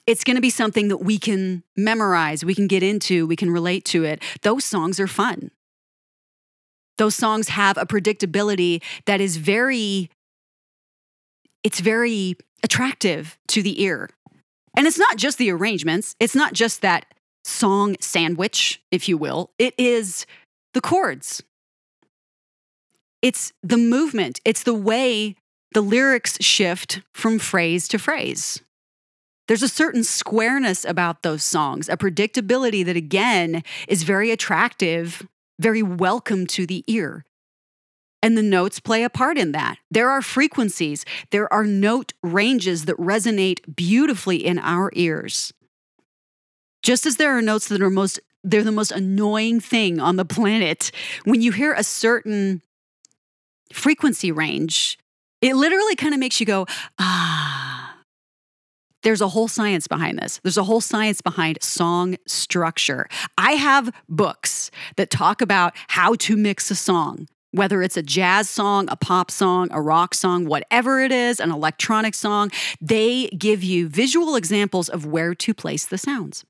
it's 0.07 0.25
going 0.25 0.37
to 0.37 0.43
be 0.43 0.51
something 0.51 0.89
that 0.89 0.99
we 0.99 1.19
can 1.19 1.65
memorize, 1.77 2.45
we 2.45 2.55
can 2.55 2.67
get 2.67 2.83
into, 2.83 3.27
we 3.27 3.37
can 3.37 3.51
relate 3.51 3.85
to 3.87 4.05
it. 4.05 4.23
Those 4.43 4.65
songs 4.65 5.01
are 5.01 5.07
fun. 5.07 5.51
Those 6.99 7.15
songs 7.15 7.49
have 7.49 7.77
a 7.77 7.87
predictability 7.87 8.83
that 9.07 9.21
is 9.21 9.37
very 9.37 10.11
it's 11.65 11.81
very 11.81 12.37
attractive 12.63 13.39
to 13.49 13.63
the 13.63 13.83
ear. 13.83 14.11
And 14.77 14.87
it's 14.87 14.99
not 14.99 15.17
just 15.17 15.39
the 15.39 15.51
arrangements, 15.51 16.17
it's 16.19 16.35
not 16.35 16.53
just 16.53 16.83
that 16.83 17.07
song 17.45 17.97
sandwich, 18.01 18.83
if 18.91 19.09
you 19.09 19.17
will. 19.17 19.51
It 19.59 19.75
is 19.79 20.27
the 20.73 20.81
chords. 20.81 21.43
It's 23.23 23.53
the 23.63 23.79
movement, 23.79 24.41
it's 24.45 24.63
the 24.63 24.75
way 24.75 25.37
the 25.73 25.81
lyrics 25.81 26.37
shift 26.43 27.01
from 27.13 27.39
phrase 27.39 27.89
to 27.89 27.99
phrase. 27.99 28.61
There's 29.49 29.63
a 29.63 29.69
certain 29.69 30.05
squareness 30.05 30.85
about 30.85 31.23
those 31.23 31.43
songs, 31.43 31.89
a 31.89 31.97
predictability 31.97 32.85
that, 32.85 32.97
again, 32.97 33.63
is 33.89 34.03
very 34.03 34.31
attractive, 34.31 35.27
very 35.59 35.83
welcome 35.83 36.47
to 36.49 36.67
the 36.67 36.83
ear. 36.87 37.25
And 38.25 38.39
the 38.39 38.43
notes 38.43 38.81
play 38.81 39.05
a 39.05 39.11
part 39.11 39.37
in 39.37 39.53
that. 39.53 39.77
There 39.91 40.09
are 40.09 40.23
frequencies, 40.23 41.05
there 41.29 41.53
are 41.53 41.67
note 41.67 42.15
ranges 42.23 42.87
that 42.87 42.97
resonate 42.97 43.77
beautifully 43.77 44.47
in 44.47 44.59
our 44.59 44.91
ears. 44.95 45.53
Just 46.83 47.05
as 47.05 47.19
there 47.19 47.37
are 47.37 47.43
notes 47.43 47.69
that 47.69 47.83
are 47.83 47.91
most 47.91 48.19
they're 48.43 48.65
the 48.65 48.73
most 48.73 48.93
annoying 48.93 49.61
thing 49.61 50.01
on 50.01 50.17
the 50.17 50.25
planet. 50.37 50.91
When 51.25 51.43
you 51.43 51.53
hear 51.53 51.75
a 51.75 51.85
certain 51.85 52.63
frequency 53.75 54.33
range, 54.33 54.99
it 55.43 55.55
literally 55.55 55.95
kind 55.95 56.15
of 56.15 56.21
makes 56.21 56.41
you 56.41 56.47
go, 56.47 56.67
ah. 56.99 57.95
There's 59.03 59.21
a 59.21 59.29
whole 59.29 59.49
science 59.49 59.87
behind 59.87 60.19
this. 60.19 60.41
There's 60.43 60.57
a 60.57 60.65
whole 60.65 60.81
science 60.81 61.21
behind 61.21 61.59
song 61.63 62.17
structure. 62.27 63.07
I 63.37 63.53
have 63.53 63.95
books 64.09 64.71
that 64.97 65.11
talk 65.11 65.43
about 65.43 65.75
how 65.89 66.15
to 66.15 66.39
mix 66.39 66.71
a 66.71 66.75
song, 66.75 67.29
whether 67.55 67.83
it's 67.83 67.97
a 67.97 68.03
jazz 68.03 68.51
song, 68.51 68.89
a 68.91 68.97
pop 68.97 69.31
song, 69.31 69.69
a 69.71 69.81
rock 69.81 70.13
song, 70.13 70.45
whatever 70.45 71.01
it 71.01 71.13
is, 71.13 71.39
an 71.39 71.51
electronic 71.51 72.15
song. 72.15 72.51
They 72.81 73.29
give 73.29 73.63
you 73.63 73.89
visual 73.89 74.35
examples 74.35 74.89
of 74.89 75.07
where 75.07 75.35
to 75.37 75.55
place 75.55 75.87
the 75.87 75.99
sounds. 75.99 76.45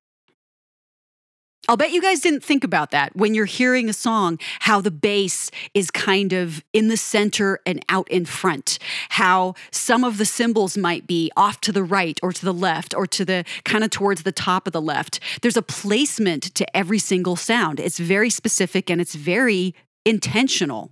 I'll 1.66 1.78
bet 1.78 1.92
you 1.92 2.02
guys 2.02 2.20
didn't 2.20 2.44
think 2.44 2.62
about 2.62 2.90
that 2.90 3.16
when 3.16 3.34
you're 3.34 3.46
hearing 3.46 3.88
a 3.88 3.94
song, 3.94 4.38
how 4.60 4.82
the 4.82 4.90
bass 4.90 5.50
is 5.72 5.90
kind 5.90 6.34
of 6.34 6.62
in 6.74 6.88
the 6.88 6.96
center 6.96 7.60
and 7.64 7.82
out 7.88 8.06
in 8.10 8.26
front, 8.26 8.78
how 9.08 9.54
some 9.70 10.04
of 10.04 10.18
the 10.18 10.26
cymbals 10.26 10.76
might 10.76 11.06
be 11.06 11.30
off 11.38 11.62
to 11.62 11.72
the 11.72 11.82
right 11.82 12.20
or 12.22 12.32
to 12.32 12.44
the 12.44 12.52
left 12.52 12.94
or 12.94 13.06
to 13.06 13.24
the 13.24 13.44
kind 13.64 13.82
of 13.82 13.88
towards 13.88 14.24
the 14.24 14.32
top 14.32 14.66
of 14.66 14.74
the 14.74 14.80
left. 14.80 15.20
There's 15.40 15.56
a 15.56 15.62
placement 15.62 16.54
to 16.54 16.76
every 16.76 16.98
single 16.98 17.36
sound. 17.36 17.80
It's 17.80 17.98
very 17.98 18.28
specific 18.28 18.90
and 18.90 19.00
it's 19.00 19.14
very 19.14 19.74
intentional. 20.04 20.90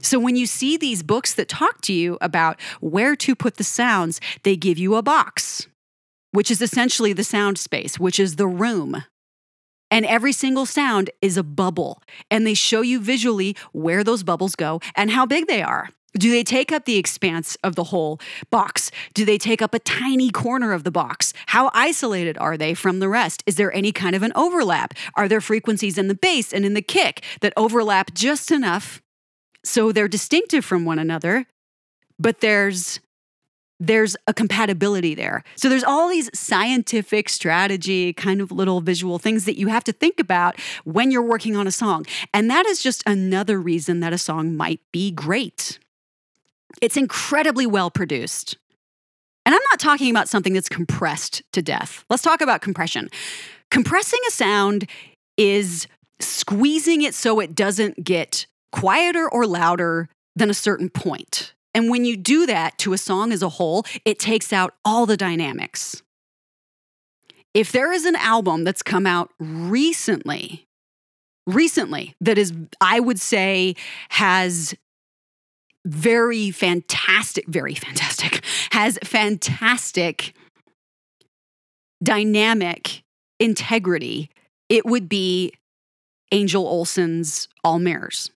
So 0.00 0.18
when 0.18 0.36
you 0.36 0.46
see 0.46 0.76
these 0.76 1.02
books 1.02 1.34
that 1.34 1.48
talk 1.48 1.80
to 1.82 1.92
you 1.92 2.18
about 2.20 2.60
where 2.80 3.16
to 3.16 3.34
put 3.34 3.56
the 3.56 3.64
sounds, 3.64 4.20
they 4.44 4.56
give 4.56 4.78
you 4.78 4.94
a 4.94 5.02
box, 5.02 5.66
which 6.32 6.50
is 6.50 6.62
essentially 6.62 7.12
the 7.12 7.24
sound 7.24 7.58
space, 7.58 7.98
which 7.98 8.20
is 8.20 8.36
the 8.36 8.46
room 8.46 9.02
and 9.90 10.04
every 10.06 10.32
single 10.32 10.66
sound 10.66 11.10
is 11.22 11.36
a 11.36 11.42
bubble. 11.42 12.02
And 12.30 12.46
they 12.46 12.54
show 12.54 12.80
you 12.82 13.00
visually 13.00 13.56
where 13.72 14.04
those 14.04 14.22
bubbles 14.22 14.54
go 14.54 14.80
and 14.94 15.10
how 15.10 15.26
big 15.26 15.46
they 15.46 15.62
are. 15.62 15.90
Do 16.16 16.30
they 16.30 16.42
take 16.42 16.72
up 16.72 16.84
the 16.84 16.96
expanse 16.96 17.56
of 17.62 17.74
the 17.74 17.84
whole 17.84 18.18
box? 18.50 18.90
Do 19.14 19.24
they 19.24 19.38
take 19.38 19.60
up 19.60 19.74
a 19.74 19.78
tiny 19.78 20.30
corner 20.30 20.72
of 20.72 20.84
the 20.84 20.90
box? 20.90 21.32
How 21.46 21.70
isolated 21.74 22.38
are 22.38 22.56
they 22.56 22.74
from 22.74 22.98
the 22.98 23.08
rest? 23.08 23.42
Is 23.46 23.56
there 23.56 23.72
any 23.74 23.92
kind 23.92 24.16
of 24.16 24.22
an 24.22 24.32
overlap? 24.34 24.94
Are 25.14 25.28
there 25.28 25.40
frequencies 25.40 25.98
in 25.98 26.08
the 26.08 26.14
bass 26.14 26.52
and 26.52 26.64
in 26.64 26.74
the 26.74 26.82
kick 26.82 27.22
that 27.40 27.52
overlap 27.56 28.14
just 28.14 28.50
enough 28.50 29.02
so 29.64 29.92
they're 29.92 30.08
distinctive 30.08 30.64
from 30.64 30.84
one 30.84 30.98
another, 30.98 31.46
but 32.18 32.40
there's 32.40 33.00
there's 33.80 34.16
a 34.26 34.34
compatibility 34.34 35.14
there. 35.14 35.44
So 35.54 35.68
there's 35.68 35.84
all 35.84 36.08
these 36.08 36.28
scientific 36.36 37.28
strategy 37.28 38.12
kind 38.12 38.40
of 38.40 38.50
little 38.50 38.80
visual 38.80 39.20
things 39.20 39.44
that 39.44 39.56
you 39.56 39.68
have 39.68 39.84
to 39.84 39.92
think 39.92 40.18
about 40.18 40.58
when 40.82 41.12
you're 41.12 41.22
working 41.22 41.54
on 41.54 41.68
a 41.68 41.70
song. 41.70 42.04
And 42.34 42.50
that 42.50 42.66
is 42.66 42.82
just 42.82 43.04
another 43.06 43.60
reason 43.60 44.00
that 44.00 44.12
a 44.12 44.18
song 44.18 44.56
might 44.56 44.80
be 44.90 45.12
great. 45.12 45.78
It's 46.80 46.96
incredibly 46.96 47.66
well 47.66 47.90
produced. 47.90 48.56
And 49.46 49.54
I'm 49.54 49.62
not 49.70 49.80
talking 49.80 50.10
about 50.10 50.28
something 50.28 50.52
that's 50.52 50.68
compressed 50.68 51.42
to 51.52 51.62
death. 51.62 52.04
Let's 52.10 52.22
talk 52.22 52.40
about 52.40 52.60
compression. 52.60 53.08
Compressing 53.70 54.20
a 54.28 54.30
sound 54.30 54.88
is 55.36 55.86
squeezing 56.20 57.02
it 57.02 57.14
so 57.14 57.40
it 57.40 57.54
doesn't 57.54 58.04
get 58.04 58.46
quieter 58.72 59.28
or 59.28 59.46
louder 59.46 60.08
than 60.36 60.50
a 60.50 60.54
certain 60.54 60.90
point. 60.90 61.54
And 61.74 61.90
when 61.90 62.04
you 62.04 62.16
do 62.16 62.46
that 62.46 62.76
to 62.78 62.92
a 62.92 62.98
song 62.98 63.32
as 63.32 63.42
a 63.42 63.48
whole, 63.48 63.84
it 64.04 64.18
takes 64.18 64.52
out 64.52 64.74
all 64.84 65.06
the 65.06 65.16
dynamics. 65.16 66.02
If 67.54 67.72
there 67.72 67.92
is 67.92 68.04
an 68.04 68.16
album 68.16 68.64
that's 68.64 68.82
come 68.82 69.06
out 69.06 69.30
recently, 69.38 70.66
recently, 71.46 72.14
that 72.20 72.36
is, 72.36 72.52
I 72.80 73.00
would 73.00 73.20
say, 73.20 73.76
has 74.10 74.74
very 75.84 76.50
fantastic, 76.50 77.46
very 77.46 77.74
fantastic, 77.74 78.44
has 78.72 78.98
fantastic 79.04 80.34
dynamic 82.02 83.02
integrity, 83.40 84.30
it 84.68 84.84
would 84.84 85.08
be 85.08 85.52
Angel 86.32 86.66
Olsen's 86.66 87.48
All 87.64 87.78
Mirrors. 87.78 88.30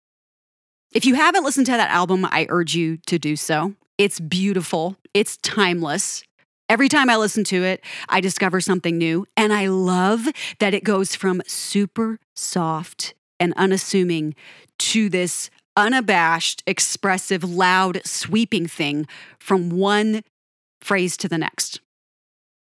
If 0.95 1.05
you 1.05 1.15
haven't 1.15 1.45
listened 1.45 1.67
to 1.67 1.73
that 1.73 1.91
album, 1.91 2.27
I 2.31 2.47
urge 2.49 2.75
you 2.75 2.99
to 3.07 3.19
do 3.19 3.37
so. 3.37 3.75
It's 3.99 4.21
beautiful, 4.21 4.97
it's 5.15 5.37
timeless. 5.39 6.23
Every 6.69 6.89
time 6.89 7.11
I 7.11 7.17
listen 7.17 7.45
to 7.45 7.65
it, 7.65 7.85
I 8.09 8.21
discover 8.21 8.61
something 8.61 8.97
new. 8.97 9.27
And 9.37 9.53
I 9.53 9.67
love 9.67 10.29
that 10.59 10.73
it 10.73 10.85
goes 10.85 11.15
from 11.15 11.43
super 11.47 12.19
soft 12.35 13.15
and 13.39 13.53
unassuming 13.57 14.35
to 14.79 15.09
this 15.09 15.51
unabashed, 15.77 16.63
expressive, 16.67 17.45
loud, 17.45 18.01
sweeping 18.05 18.67
thing 18.67 19.07
from 19.39 19.71
one 19.71 20.23
phrase 20.81 21.17
to 21.19 21.29
the 21.29 21.39
next. 21.39 21.81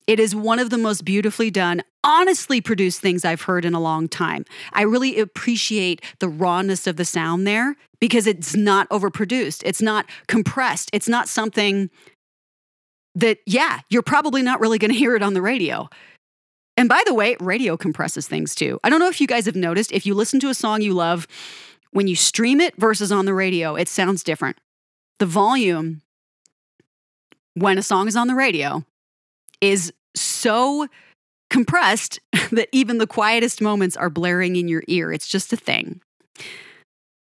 It 0.07 0.21
is 0.21 0.35
one 0.35 0.59
of 0.59 0.69
the 0.69 0.79
most 0.79 1.05
beautifully 1.05 1.51
done, 1.51 1.83
honestly 2.03 2.61
produced 2.61 3.01
things 3.01 3.25
I've 3.25 3.43
heard 3.43 3.65
in 3.65 3.73
a 3.73 3.81
long 3.81 4.07
time. 4.07 4.45
I 4.73 4.83
really 4.83 5.19
appreciate 5.19 6.05
the 6.19 6.29
rawness 6.29 6.87
of 6.87 6.97
the 6.97 7.07
sound 7.07 7.47
there 7.47 7.75
because 8.01 8.27
it's 8.27 8.55
not 8.55 8.89
overproduced. 8.91 9.63
It's 9.65 9.81
not 9.81 10.05
compressed. 10.27 10.91
It's 10.93 11.09
not 11.09 11.29
something 11.29 11.89
that, 13.15 13.39
yeah, 13.47 13.81
you're 13.89 14.03
probably 14.03 14.43
not 14.43 14.61
really 14.61 14.79
going 14.79 14.91
to 14.91 14.99
hear 14.99 15.17
it 15.17 15.23
on 15.23 15.33
the 15.33 15.41
radio. 15.41 15.89
And 16.77 16.89
by 16.89 17.03
the 17.07 17.15
way, 17.15 17.37
radio 17.41 17.77
compresses 17.77 18.27
things 18.29 18.55
too. 18.55 18.79
I 18.85 18.91
don't 18.91 18.99
know 18.99 19.09
if 19.09 19.21
you 19.21 19.27
guys 19.27 19.47
have 19.47 19.57
noticed, 19.57 19.93
if 19.93 20.05
you 20.05 20.15
listen 20.15 20.41
to 20.41 20.49
a 20.49 20.55
song 20.55 20.83
you 20.83 20.93
love, 20.93 21.27
when 21.95 22.09
you 22.09 22.17
stream 22.17 22.61
it 22.61 22.75
versus 22.77 23.13
on 23.13 23.25
the 23.25 23.33
radio, 23.33 23.77
it 23.77 23.89
sounds 23.89 24.25
different. 24.25 24.57
The 25.21 25.27
volume 25.27 26.03
when 27.55 27.79
a 27.79 27.83
song 27.83 28.09
is 28.09 28.17
on 28.17 28.27
the 28.27 28.35
radio 28.35 28.85
is 29.61 29.93
so 30.17 30.89
compressed 31.51 32.19
that 32.51 32.69
even 32.73 32.99
the 32.99 33.07
quietest 33.07 33.61
moments 33.61 33.97
are 33.97 34.11
blaring 34.11 34.57
in 34.57 34.67
your 34.67 34.83
ear. 34.89 35.13
It's 35.13 35.29
just 35.29 35.53
a 35.53 35.57
thing. 35.57 36.01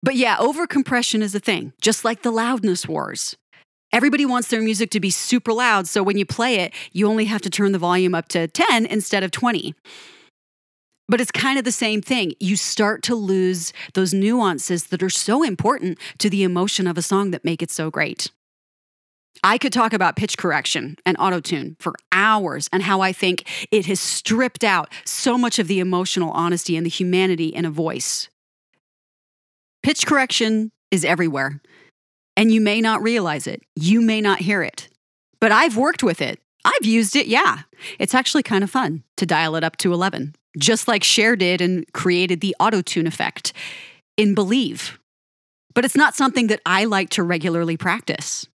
But 0.02 0.16
yeah, 0.16 0.36
overcompression 0.36 1.22
is 1.22 1.34
a 1.34 1.40
thing, 1.40 1.72
just 1.80 2.04
like 2.04 2.20
the 2.20 2.30
loudness 2.30 2.86
wars. 2.86 3.36
Everybody 3.90 4.26
wants 4.26 4.48
their 4.48 4.60
music 4.60 4.90
to 4.90 5.00
be 5.00 5.08
super 5.08 5.54
loud, 5.54 5.88
so 5.88 6.02
when 6.02 6.18
you 6.18 6.26
play 6.26 6.56
it, 6.56 6.74
you 6.92 7.08
only 7.08 7.24
have 7.24 7.40
to 7.40 7.50
turn 7.50 7.72
the 7.72 7.78
volume 7.78 8.14
up 8.14 8.28
to 8.28 8.46
10 8.48 8.84
instead 8.84 9.24
of 9.24 9.30
20. 9.30 9.74
But 11.08 11.20
it's 11.20 11.30
kind 11.30 11.58
of 11.58 11.64
the 11.64 11.72
same 11.72 12.02
thing. 12.02 12.34
You 12.38 12.56
start 12.56 13.02
to 13.04 13.14
lose 13.14 13.72
those 13.94 14.12
nuances 14.12 14.88
that 14.88 15.02
are 15.02 15.10
so 15.10 15.42
important 15.42 15.98
to 16.18 16.28
the 16.28 16.42
emotion 16.42 16.86
of 16.86 16.98
a 16.98 17.02
song 17.02 17.30
that 17.30 17.44
make 17.44 17.62
it 17.62 17.70
so 17.70 17.90
great. 17.90 18.30
I 19.42 19.56
could 19.56 19.72
talk 19.72 19.92
about 19.92 20.16
pitch 20.16 20.36
correction 20.36 20.96
and 21.06 21.16
autotune 21.16 21.76
for 21.80 21.94
hours 22.12 22.68
and 22.72 22.82
how 22.82 23.00
I 23.00 23.12
think 23.12 23.48
it 23.70 23.86
has 23.86 24.00
stripped 24.00 24.64
out 24.64 24.90
so 25.04 25.38
much 25.38 25.58
of 25.58 25.68
the 25.68 25.80
emotional 25.80 26.30
honesty 26.32 26.76
and 26.76 26.84
the 26.84 26.90
humanity 26.90 27.46
in 27.46 27.64
a 27.64 27.70
voice. 27.70 28.28
Pitch 29.82 30.06
correction 30.06 30.72
is 30.90 31.04
everywhere, 31.04 31.60
and 32.36 32.50
you 32.50 32.60
may 32.60 32.80
not 32.80 33.02
realize 33.02 33.46
it. 33.46 33.62
You 33.76 34.00
may 34.00 34.20
not 34.20 34.40
hear 34.40 34.62
it, 34.62 34.88
but 35.40 35.52
I've 35.52 35.76
worked 35.76 36.02
with 36.02 36.20
it. 36.20 36.40
I've 36.64 36.84
used 36.84 37.14
it, 37.14 37.28
yeah. 37.28 37.60
It's 37.98 38.14
actually 38.14 38.42
kind 38.42 38.64
of 38.64 38.70
fun 38.70 39.04
to 39.16 39.24
dial 39.24 39.54
it 39.54 39.62
up 39.62 39.76
to 39.78 39.92
11, 39.92 40.34
just 40.56 40.88
like 40.88 41.04
Cher 41.04 41.36
did 41.36 41.60
and 41.60 41.90
created 41.92 42.40
the 42.40 42.56
auto 42.58 42.80
tune 42.80 43.06
effect 43.06 43.52
in 44.16 44.34
Believe. 44.34 44.98
But 45.74 45.84
it's 45.84 45.96
not 45.96 46.16
something 46.16 46.46
that 46.48 46.60
I 46.64 46.84
like 46.84 47.10
to 47.10 47.22
regularly 47.22 47.76
practice. 47.76 48.46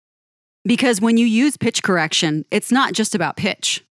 Because 0.65 1.01
when 1.01 1.17
you 1.17 1.27
use 1.27 1.57
pitch 1.57 1.83
correction, 1.83 2.45
it's 2.51 2.71
not 2.71 2.93
just 2.93 3.15
about 3.15 3.37
pitch. 3.37 3.85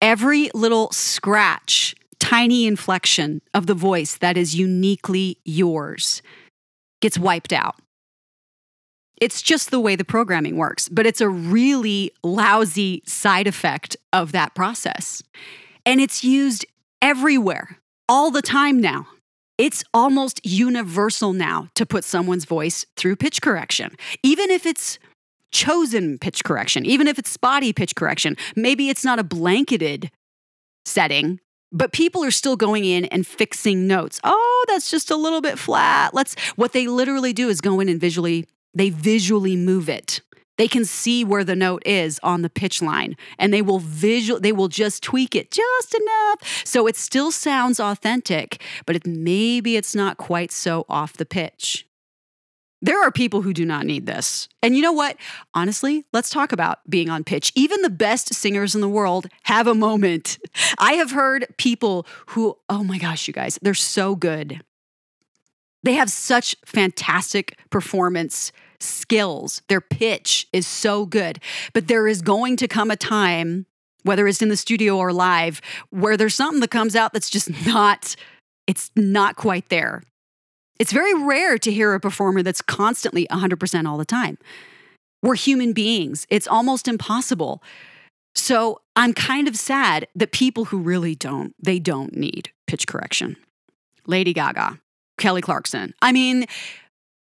Every 0.00 0.50
little 0.54 0.90
scratch, 0.92 1.94
tiny 2.18 2.66
inflection 2.66 3.42
of 3.54 3.66
the 3.66 3.74
voice 3.74 4.16
that 4.18 4.36
is 4.36 4.54
uniquely 4.54 5.38
yours 5.44 6.22
gets 7.00 7.18
wiped 7.18 7.52
out. 7.52 7.76
It's 9.20 9.40
just 9.40 9.70
the 9.70 9.80
way 9.80 9.96
the 9.96 10.04
programming 10.04 10.56
works, 10.56 10.88
but 10.88 11.06
it's 11.06 11.20
a 11.20 11.28
really 11.28 12.12
lousy 12.22 13.02
side 13.06 13.46
effect 13.46 13.96
of 14.12 14.32
that 14.32 14.54
process. 14.54 15.22
And 15.86 16.00
it's 16.00 16.22
used 16.22 16.66
everywhere, 17.02 17.78
all 18.08 18.30
the 18.30 18.42
time 18.42 18.80
now. 18.80 19.06
It's 19.58 19.82
almost 19.94 20.44
universal 20.44 21.32
now 21.32 21.68
to 21.74 21.86
put 21.86 22.04
someone's 22.04 22.44
voice 22.44 22.84
through 22.96 23.16
pitch 23.16 23.40
correction, 23.40 23.96
even 24.22 24.50
if 24.50 24.66
it's 24.66 24.98
chosen 25.50 26.18
pitch 26.18 26.44
correction, 26.44 26.84
even 26.84 27.06
if 27.06 27.18
it's 27.18 27.30
spotty 27.30 27.72
pitch 27.72 27.94
correction. 27.94 28.36
Maybe 28.54 28.90
it's 28.90 29.04
not 29.04 29.18
a 29.18 29.24
blanketed 29.24 30.10
setting, 30.84 31.40
but 31.72 31.92
people 31.92 32.22
are 32.22 32.30
still 32.30 32.56
going 32.56 32.84
in 32.84 33.06
and 33.06 33.26
fixing 33.26 33.86
notes. 33.86 34.20
Oh, 34.24 34.64
that's 34.68 34.90
just 34.90 35.10
a 35.10 35.16
little 35.16 35.40
bit 35.40 35.58
flat. 35.58 36.12
Let's 36.12 36.34
what 36.56 36.72
they 36.72 36.86
literally 36.86 37.32
do 37.32 37.48
is 37.48 37.60
go 37.60 37.80
in 37.80 37.88
and 37.88 38.00
visually 38.00 38.46
they 38.74 38.90
visually 38.90 39.56
move 39.56 39.88
it. 39.88 40.20
They 40.58 40.68
can 40.68 40.84
see 40.84 41.24
where 41.24 41.44
the 41.44 41.56
note 41.56 41.82
is 41.86 42.18
on 42.22 42.42
the 42.42 42.50
pitch 42.50 42.80
line 42.80 43.16
and 43.38 43.52
they 43.52 43.62
will 43.62 43.78
visual 43.78 44.40
they 44.40 44.52
will 44.52 44.68
just 44.68 45.02
tweak 45.02 45.34
it 45.34 45.50
just 45.50 45.94
enough 45.94 46.64
so 46.64 46.86
it 46.86 46.96
still 46.96 47.30
sounds 47.30 47.80
authentic, 47.80 48.62
but 48.86 48.96
it, 48.96 49.06
maybe 49.06 49.76
it's 49.76 49.94
not 49.94 50.16
quite 50.16 50.50
so 50.50 50.84
off 50.88 51.14
the 51.14 51.26
pitch. 51.26 51.86
There 52.82 53.02
are 53.02 53.10
people 53.10 53.42
who 53.42 53.52
do 53.52 53.64
not 53.64 53.86
need 53.86 54.06
this. 54.06 54.48
And 54.62 54.76
you 54.76 54.82
know 54.82 54.92
what? 54.92 55.16
Honestly, 55.54 56.04
let's 56.12 56.28
talk 56.28 56.52
about 56.52 56.78
being 56.88 57.08
on 57.08 57.24
pitch. 57.24 57.50
Even 57.54 57.80
the 57.80 57.90
best 57.90 58.34
singers 58.34 58.74
in 58.74 58.80
the 58.82 58.88
world 58.88 59.28
have 59.44 59.66
a 59.66 59.74
moment. 59.74 60.38
I 60.78 60.94
have 60.94 61.10
heard 61.10 61.46
people 61.56 62.06
who, 62.28 62.58
oh 62.68 62.84
my 62.84 62.98
gosh, 62.98 63.26
you 63.26 63.34
guys, 63.34 63.58
they're 63.62 63.74
so 63.74 64.14
good. 64.14 64.62
They 65.82 65.94
have 65.94 66.10
such 66.10 66.54
fantastic 66.64 67.58
performance 67.70 68.52
skills. 68.80 69.62
Their 69.68 69.80
pitch 69.80 70.46
is 70.52 70.66
so 70.66 71.06
good. 71.06 71.40
But 71.72 71.88
there 71.88 72.06
is 72.06 72.22
going 72.22 72.56
to 72.58 72.68
come 72.68 72.90
a 72.90 72.96
time, 72.96 73.66
whether 74.02 74.26
it's 74.26 74.42
in 74.42 74.48
the 74.48 74.56
studio 74.56 74.96
or 74.96 75.12
live, 75.12 75.60
where 75.90 76.16
there's 76.16 76.34
something 76.34 76.60
that 76.60 76.70
comes 76.70 76.96
out 76.96 77.12
that's 77.12 77.30
just 77.30 77.50
not, 77.66 78.16
it's 78.66 78.90
not 78.96 79.36
quite 79.36 79.68
there. 79.68 80.02
It's 80.78 80.92
very 80.92 81.14
rare 81.14 81.58
to 81.58 81.72
hear 81.72 81.94
a 81.94 82.00
performer 82.00 82.42
that's 82.42 82.60
constantly 82.60 83.26
100% 83.28 83.88
all 83.88 83.96
the 83.96 84.04
time. 84.04 84.38
We're 85.22 85.34
human 85.34 85.72
beings, 85.72 86.26
it's 86.28 86.46
almost 86.46 86.86
impossible. 86.86 87.62
So 88.34 88.82
I'm 88.94 89.14
kind 89.14 89.48
of 89.48 89.56
sad 89.56 90.06
that 90.14 90.30
people 90.30 90.66
who 90.66 90.78
really 90.78 91.14
don't, 91.14 91.54
they 91.58 91.78
don't 91.78 92.14
need 92.14 92.50
pitch 92.66 92.86
correction. 92.86 93.36
Lady 94.06 94.34
Gaga, 94.34 94.78
Kelly 95.18 95.40
Clarkson. 95.40 95.94
I 96.02 96.12
mean, 96.12 96.44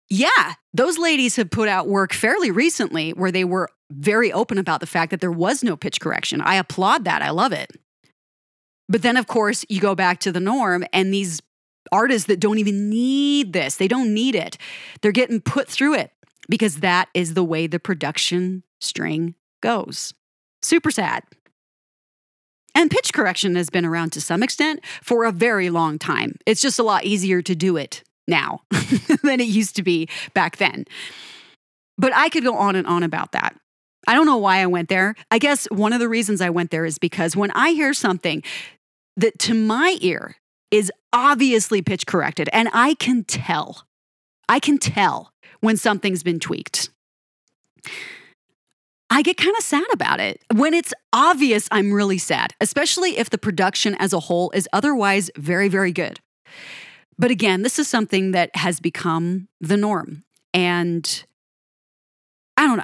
yeah, 0.09 0.53
those 0.73 0.97
ladies 0.97 1.35
have 1.35 1.49
put 1.49 1.67
out 1.67 1.87
work 1.87 2.13
fairly 2.13 2.51
recently 2.51 3.11
where 3.11 3.31
they 3.31 3.43
were 3.43 3.69
very 3.91 4.31
open 4.31 4.57
about 4.57 4.79
the 4.79 4.87
fact 4.87 5.11
that 5.11 5.21
there 5.21 5.31
was 5.31 5.63
no 5.63 5.75
pitch 5.75 5.99
correction. 5.99 6.41
I 6.41 6.55
applaud 6.55 7.05
that. 7.05 7.21
I 7.21 7.31
love 7.31 7.51
it. 7.51 7.71
But 8.87 9.01
then, 9.01 9.17
of 9.17 9.25
course, 9.27 9.65
you 9.67 9.79
go 9.79 9.95
back 9.95 10.19
to 10.21 10.31
the 10.31 10.39
norm, 10.39 10.85
and 10.93 11.11
these 11.11 11.41
artists 11.91 12.27
that 12.27 12.39
don't 12.39 12.59
even 12.59 12.89
need 12.89 13.53
this, 13.53 13.77
they 13.77 13.87
don't 13.87 14.13
need 14.13 14.35
it. 14.35 14.57
They're 15.01 15.11
getting 15.11 15.41
put 15.41 15.67
through 15.67 15.95
it 15.95 16.11
because 16.47 16.77
that 16.77 17.09
is 17.13 17.33
the 17.33 17.43
way 17.43 17.65
the 17.65 17.79
production 17.79 18.63
string 18.79 19.33
goes. 19.61 20.13
Super 20.61 20.91
sad. 20.91 21.23
And 22.75 22.91
pitch 22.91 23.13
correction 23.13 23.55
has 23.55 23.69
been 23.69 23.85
around 23.85 24.11
to 24.11 24.21
some 24.21 24.43
extent 24.43 24.81
for 25.01 25.23
a 25.23 25.31
very 25.31 25.69
long 25.69 25.97
time. 25.97 26.35
It's 26.45 26.61
just 26.61 26.77
a 26.77 26.83
lot 26.83 27.05
easier 27.05 27.41
to 27.41 27.55
do 27.55 27.77
it 27.77 28.03
now 28.27 28.61
than 29.23 29.39
it 29.39 29.47
used 29.47 29.75
to 29.77 29.83
be 29.83 30.09
back 30.33 30.57
then. 30.57 30.85
But 31.97 32.13
I 32.15 32.29
could 32.29 32.43
go 32.43 32.55
on 32.55 32.75
and 32.75 32.87
on 32.87 33.03
about 33.03 33.31
that. 33.31 33.55
I 34.07 34.13
don't 34.13 34.25
know 34.25 34.37
why 34.37 34.59
I 34.59 34.65
went 34.67 34.89
there. 34.89 35.15
I 35.31 35.39
guess 35.39 35.65
one 35.71 35.93
of 35.93 35.99
the 35.99 36.09
reasons 36.09 36.41
I 36.41 36.49
went 36.49 36.71
there 36.71 36.85
is 36.85 36.99
because 36.99 37.35
when 37.35 37.51
I 37.51 37.71
hear 37.71 37.93
something 37.93 38.43
that 39.17 39.39
to 39.39 39.53
my 39.53 39.97
ear 40.01 40.35
is 40.71 40.91
obviously 41.13 41.81
pitch 41.81 42.05
corrected, 42.05 42.49
and 42.51 42.69
I 42.73 42.95
can 42.95 43.23
tell, 43.23 43.85
I 44.49 44.59
can 44.59 44.77
tell 44.77 45.31
when 45.61 45.77
something's 45.77 46.21
been 46.21 46.39
tweaked. 46.39 46.89
I 49.09 49.21
get 49.21 49.37
kind 49.37 49.55
of 49.55 49.63
sad 49.63 49.85
about 49.93 50.19
it. 50.19 50.41
When 50.53 50.73
it's 50.73 50.93
obvious, 51.13 51.67
I'm 51.71 51.93
really 51.93 52.17
sad, 52.17 52.53
especially 52.59 53.17
if 53.17 53.29
the 53.29 53.37
production 53.37 53.95
as 53.95 54.11
a 54.11 54.19
whole 54.19 54.51
is 54.51 54.67
otherwise 54.73 55.29
very, 55.37 55.69
very 55.69 55.91
good. 55.91 56.19
But 57.17 57.31
again, 57.31 57.61
this 57.61 57.79
is 57.79 57.87
something 57.87 58.31
that 58.31 58.55
has 58.55 58.79
become 58.79 59.47
the 59.61 59.77
norm. 59.77 60.23
And 60.53 61.25
I 62.57 62.67
don't 62.67 62.77
know. 62.77 62.83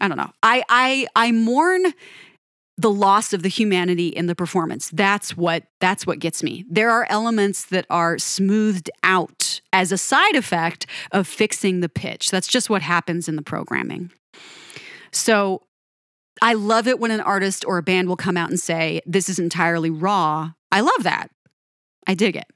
I 0.00 0.08
don't 0.08 0.16
know. 0.16 0.32
I 0.42 0.62
I 0.68 1.06
I 1.16 1.32
mourn 1.32 1.92
the 2.78 2.90
loss 2.90 3.32
of 3.32 3.42
the 3.42 3.48
humanity 3.48 4.08
in 4.08 4.26
the 4.26 4.34
performance. 4.34 4.90
That's 4.90 5.36
what 5.36 5.64
that's 5.80 6.06
what 6.06 6.18
gets 6.18 6.42
me. 6.42 6.64
There 6.68 6.90
are 6.90 7.06
elements 7.08 7.64
that 7.66 7.86
are 7.88 8.18
smoothed 8.18 8.90
out 9.02 9.60
as 9.72 9.92
a 9.92 9.98
side 9.98 10.36
effect 10.36 10.86
of 11.12 11.26
fixing 11.26 11.80
the 11.80 11.88
pitch. 11.88 12.30
That's 12.30 12.48
just 12.48 12.68
what 12.68 12.82
happens 12.82 13.28
in 13.28 13.36
the 13.36 13.42
programming. 13.42 14.12
So 15.12 15.62
I 16.42 16.52
love 16.52 16.86
it 16.86 17.00
when 17.00 17.10
an 17.10 17.20
artist 17.20 17.64
or 17.66 17.78
a 17.78 17.82
band 17.82 18.08
will 18.08 18.16
come 18.16 18.36
out 18.36 18.50
and 18.50 18.60
say, 18.60 19.00
This 19.06 19.28
is 19.28 19.38
entirely 19.38 19.90
raw. 19.90 20.52
I 20.70 20.80
love 20.80 21.02
that. 21.04 21.30
I 22.06 22.14
dig 22.14 22.36
it 22.36 22.46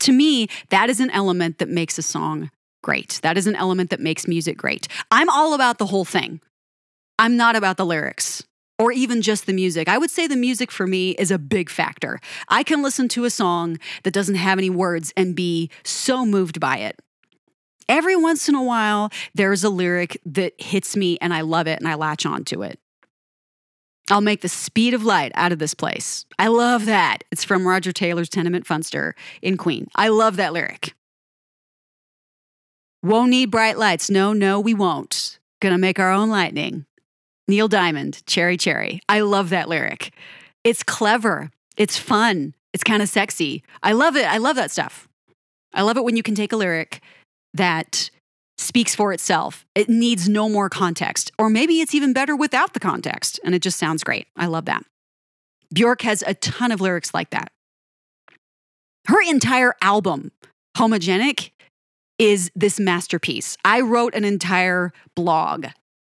to 0.00 0.12
me, 0.12 0.48
that 0.70 0.90
is 0.90 1.00
an 1.00 1.10
element 1.10 1.58
that 1.58 1.68
makes 1.68 1.98
a 1.98 2.02
song 2.02 2.50
great. 2.82 3.20
That 3.22 3.36
is 3.36 3.46
an 3.46 3.56
element 3.56 3.90
that 3.90 4.00
makes 4.00 4.28
music 4.28 4.56
great. 4.56 4.88
I'm 5.10 5.28
all 5.28 5.54
about 5.54 5.78
the 5.78 5.86
whole 5.86 6.04
thing. 6.04 6.40
I'm 7.18 7.36
not 7.36 7.56
about 7.56 7.76
the 7.76 7.86
lyrics 7.86 8.44
or 8.78 8.92
even 8.92 9.22
just 9.22 9.46
the 9.46 9.52
music. 9.52 9.88
I 9.88 9.98
would 9.98 10.10
say 10.10 10.26
the 10.26 10.36
music 10.36 10.70
for 10.70 10.86
me 10.86 11.10
is 11.12 11.30
a 11.30 11.38
big 11.38 11.68
factor. 11.68 12.20
I 12.48 12.62
can 12.62 12.82
listen 12.82 13.08
to 13.08 13.24
a 13.24 13.30
song 13.30 13.78
that 14.04 14.14
doesn't 14.14 14.36
have 14.36 14.58
any 14.58 14.70
words 14.70 15.12
and 15.16 15.34
be 15.34 15.70
so 15.82 16.24
moved 16.24 16.60
by 16.60 16.78
it. 16.78 17.00
Every 17.88 18.16
once 18.16 18.48
in 18.48 18.54
a 18.54 18.62
while, 18.62 19.10
there's 19.34 19.64
a 19.64 19.70
lyric 19.70 20.20
that 20.26 20.52
hits 20.60 20.94
me 20.94 21.18
and 21.20 21.32
I 21.34 21.40
love 21.40 21.66
it 21.66 21.78
and 21.80 21.88
I 21.88 21.94
latch 21.94 22.26
onto 22.26 22.62
it. 22.62 22.78
I'll 24.10 24.20
make 24.20 24.40
the 24.40 24.48
speed 24.48 24.94
of 24.94 25.04
light 25.04 25.32
out 25.34 25.52
of 25.52 25.58
this 25.58 25.74
place. 25.74 26.24
I 26.38 26.48
love 26.48 26.86
that. 26.86 27.24
It's 27.30 27.44
from 27.44 27.66
Roger 27.66 27.92
Taylor's 27.92 28.28
Tenement 28.28 28.64
Funster 28.64 29.12
in 29.42 29.56
Queen. 29.56 29.88
I 29.94 30.08
love 30.08 30.36
that 30.36 30.52
lyric. 30.52 30.94
Won't 33.02 33.30
need 33.30 33.50
bright 33.50 33.78
lights. 33.78 34.10
No, 34.10 34.32
no, 34.32 34.58
we 34.58 34.74
won't. 34.74 35.38
Gonna 35.60 35.78
make 35.78 35.98
our 35.98 36.10
own 36.10 36.30
lightning. 36.30 36.86
Neil 37.46 37.68
Diamond, 37.68 38.24
Cherry 38.26 38.56
Cherry. 38.56 39.00
I 39.08 39.20
love 39.20 39.50
that 39.50 39.68
lyric. 39.68 40.12
It's 40.64 40.82
clever. 40.82 41.50
It's 41.76 41.96
fun. 41.96 42.54
It's 42.72 42.84
kind 42.84 43.02
of 43.02 43.08
sexy. 43.08 43.62
I 43.82 43.92
love 43.92 44.16
it. 44.16 44.26
I 44.26 44.38
love 44.38 44.56
that 44.56 44.70
stuff. 44.70 45.08
I 45.72 45.82
love 45.82 45.96
it 45.96 46.04
when 46.04 46.16
you 46.16 46.22
can 46.22 46.34
take 46.34 46.52
a 46.52 46.56
lyric 46.56 47.00
that 47.54 48.10
speaks 48.58 48.94
for 48.94 49.12
itself. 49.12 49.64
It 49.74 49.88
needs 49.88 50.28
no 50.28 50.48
more 50.48 50.68
context. 50.68 51.30
Or 51.38 51.48
maybe 51.48 51.80
it's 51.80 51.94
even 51.94 52.12
better 52.12 52.36
without 52.36 52.74
the 52.74 52.80
context 52.80 53.40
and 53.44 53.54
it 53.54 53.62
just 53.62 53.78
sounds 53.78 54.04
great. 54.04 54.26
I 54.36 54.46
love 54.46 54.66
that. 54.66 54.84
Bjork 55.72 56.02
has 56.02 56.22
a 56.26 56.34
ton 56.34 56.72
of 56.72 56.80
lyrics 56.80 57.14
like 57.14 57.30
that. 57.30 57.52
Her 59.06 59.18
entire 59.28 59.74
album, 59.80 60.32
Homogenic, 60.76 61.50
is 62.18 62.50
this 62.54 62.80
masterpiece. 62.80 63.56
I 63.64 63.80
wrote 63.80 64.14
an 64.14 64.24
entire 64.24 64.92
blog 65.14 65.66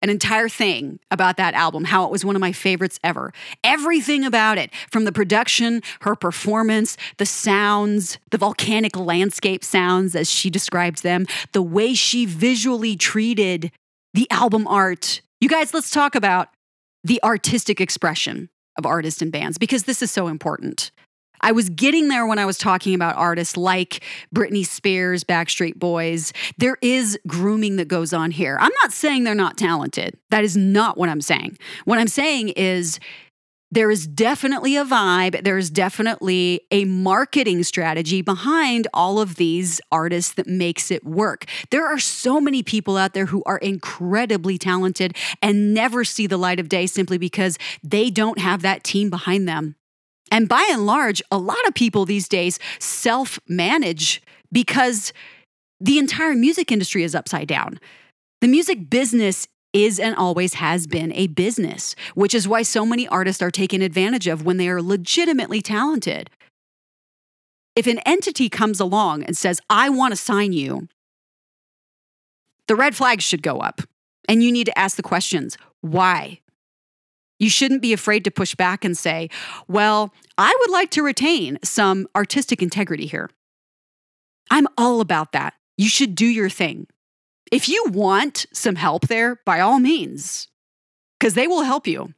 an 0.02 0.10
entire 0.10 0.48
thing 0.48 0.98
about 1.10 1.36
that 1.36 1.54
album, 1.54 1.84
how 1.84 2.04
it 2.04 2.10
was 2.10 2.24
one 2.24 2.36
of 2.36 2.40
my 2.40 2.52
favorites 2.52 2.98
ever. 3.04 3.32
Everything 3.62 4.24
about 4.24 4.58
it, 4.58 4.70
from 4.90 5.04
the 5.04 5.12
production, 5.12 5.80
her 6.00 6.16
performance, 6.16 6.96
the 7.18 7.26
sounds, 7.26 8.18
the 8.30 8.38
volcanic 8.38 8.96
landscape 8.96 9.64
sounds 9.64 10.16
as 10.16 10.28
she 10.28 10.50
described 10.50 11.02
them, 11.02 11.26
the 11.52 11.62
way 11.62 11.94
she 11.94 12.26
visually 12.26 12.96
treated 12.96 13.70
the 14.12 14.28
album 14.30 14.66
art. 14.66 15.22
You 15.40 15.48
guys, 15.48 15.72
let's 15.72 15.90
talk 15.90 16.14
about 16.14 16.48
the 17.04 17.22
artistic 17.22 17.80
expression 17.80 18.48
of 18.76 18.86
artists 18.86 19.22
and 19.22 19.30
bands 19.30 19.58
because 19.58 19.84
this 19.84 20.02
is 20.02 20.10
so 20.10 20.28
important. 20.28 20.90
I 21.42 21.52
was 21.52 21.68
getting 21.70 22.08
there 22.08 22.26
when 22.26 22.38
I 22.38 22.46
was 22.46 22.58
talking 22.58 22.94
about 22.94 23.16
artists 23.16 23.56
like 23.56 24.02
Britney 24.34 24.66
Spears, 24.66 25.24
Backstreet 25.24 25.76
Boys. 25.76 26.32
There 26.58 26.76
is 26.80 27.18
grooming 27.26 27.76
that 27.76 27.88
goes 27.88 28.12
on 28.12 28.30
here. 28.30 28.56
I'm 28.60 28.72
not 28.82 28.92
saying 28.92 29.24
they're 29.24 29.34
not 29.34 29.56
talented. 29.56 30.16
That 30.30 30.44
is 30.44 30.56
not 30.56 30.96
what 30.96 31.08
I'm 31.08 31.20
saying. 31.20 31.58
What 31.84 31.98
I'm 31.98 32.08
saying 32.08 32.50
is 32.50 33.00
there 33.72 33.90
is 33.90 34.06
definitely 34.06 34.76
a 34.76 34.84
vibe. 34.84 35.44
There 35.44 35.56
is 35.56 35.70
definitely 35.70 36.60
a 36.70 36.84
marketing 36.84 37.62
strategy 37.62 38.20
behind 38.20 38.86
all 38.92 39.18
of 39.18 39.36
these 39.36 39.80
artists 39.90 40.34
that 40.34 40.46
makes 40.46 40.90
it 40.90 41.04
work. 41.04 41.46
There 41.70 41.86
are 41.86 41.98
so 41.98 42.38
many 42.38 42.62
people 42.62 42.98
out 42.98 43.14
there 43.14 43.26
who 43.26 43.42
are 43.46 43.56
incredibly 43.56 44.58
talented 44.58 45.16
and 45.40 45.72
never 45.72 46.04
see 46.04 46.26
the 46.26 46.36
light 46.36 46.60
of 46.60 46.68
day 46.68 46.86
simply 46.86 47.16
because 47.16 47.58
they 47.82 48.10
don't 48.10 48.38
have 48.38 48.60
that 48.60 48.84
team 48.84 49.08
behind 49.08 49.48
them. 49.48 49.74
And 50.32 50.48
by 50.48 50.66
and 50.70 50.86
large, 50.86 51.22
a 51.30 51.36
lot 51.36 51.64
of 51.68 51.74
people 51.74 52.06
these 52.06 52.26
days 52.26 52.58
self 52.78 53.38
manage 53.46 54.22
because 54.50 55.12
the 55.78 55.98
entire 55.98 56.34
music 56.34 56.72
industry 56.72 57.04
is 57.04 57.14
upside 57.14 57.48
down. 57.48 57.78
The 58.40 58.48
music 58.48 58.88
business 58.88 59.46
is 59.74 60.00
and 60.00 60.16
always 60.16 60.54
has 60.54 60.86
been 60.86 61.12
a 61.12 61.26
business, 61.26 61.94
which 62.14 62.34
is 62.34 62.48
why 62.48 62.62
so 62.62 62.86
many 62.86 63.06
artists 63.08 63.42
are 63.42 63.50
taken 63.50 63.82
advantage 63.82 64.26
of 64.26 64.44
when 64.44 64.56
they 64.56 64.68
are 64.68 64.82
legitimately 64.82 65.60
talented. 65.60 66.30
If 67.76 67.86
an 67.86 68.00
entity 68.00 68.48
comes 68.48 68.80
along 68.80 69.24
and 69.24 69.36
says, 69.36 69.60
I 69.68 69.90
want 69.90 70.12
to 70.12 70.16
sign 70.16 70.52
you, 70.52 70.88
the 72.68 72.76
red 72.76 72.96
flags 72.96 73.24
should 73.24 73.42
go 73.42 73.58
up. 73.58 73.82
And 74.28 74.42
you 74.42 74.50
need 74.50 74.66
to 74.66 74.78
ask 74.78 74.96
the 74.96 75.02
questions 75.02 75.58
why? 75.82 76.41
You 77.42 77.50
shouldn't 77.50 77.82
be 77.82 77.92
afraid 77.92 78.22
to 78.22 78.30
push 78.30 78.54
back 78.54 78.84
and 78.84 78.96
say, 78.96 79.28
well, 79.66 80.14
I 80.38 80.56
would 80.60 80.70
like 80.70 80.92
to 80.92 81.02
retain 81.02 81.58
some 81.64 82.06
artistic 82.14 82.62
integrity 82.62 83.06
here. 83.06 83.30
I'm 84.48 84.68
all 84.78 85.00
about 85.00 85.32
that. 85.32 85.54
You 85.76 85.88
should 85.88 86.14
do 86.14 86.24
your 86.24 86.48
thing. 86.48 86.86
If 87.50 87.68
you 87.68 87.84
want 87.88 88.46
some 88.52 88.76
help 88.76 89.08
there, 89.08 89.40
by 89.44 89.58
all 89.58 89.80
means, 89.80 90.46
because 91.18 91.34
they 91.34 91.48
will 91.48 91.62
help 91.62 91.88
you. 91.88 92.14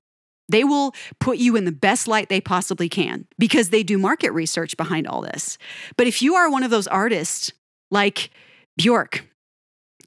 They 0.50 0.62
will 0.62 0.94
put 1.20 1.38
you 1.38 1.56
in 1.56 1.64
the 1.64 1.72
best 1.72 2.06
light 2.06 2.28
they 2.28 2.42
possibly 2.42 2.90
can 2.90 3.26
because 3.38 3.70
they 3.70 3.82
do 3.82 3.96
market 3.96 4.32
research 4.32 4.76
behind 4.76 5.06
all 5.06 5.22
this. 5.22 5.56
But 5.96 6.06
if 6.06 6.20
you 6.20 6.34
are 6.34 6.50
one 6.50 6.64
of 6.64 6.70
those 6.70 6.86
artists 6.86 7.50
like 7.90 8.28
Bjork, 8.76 9.24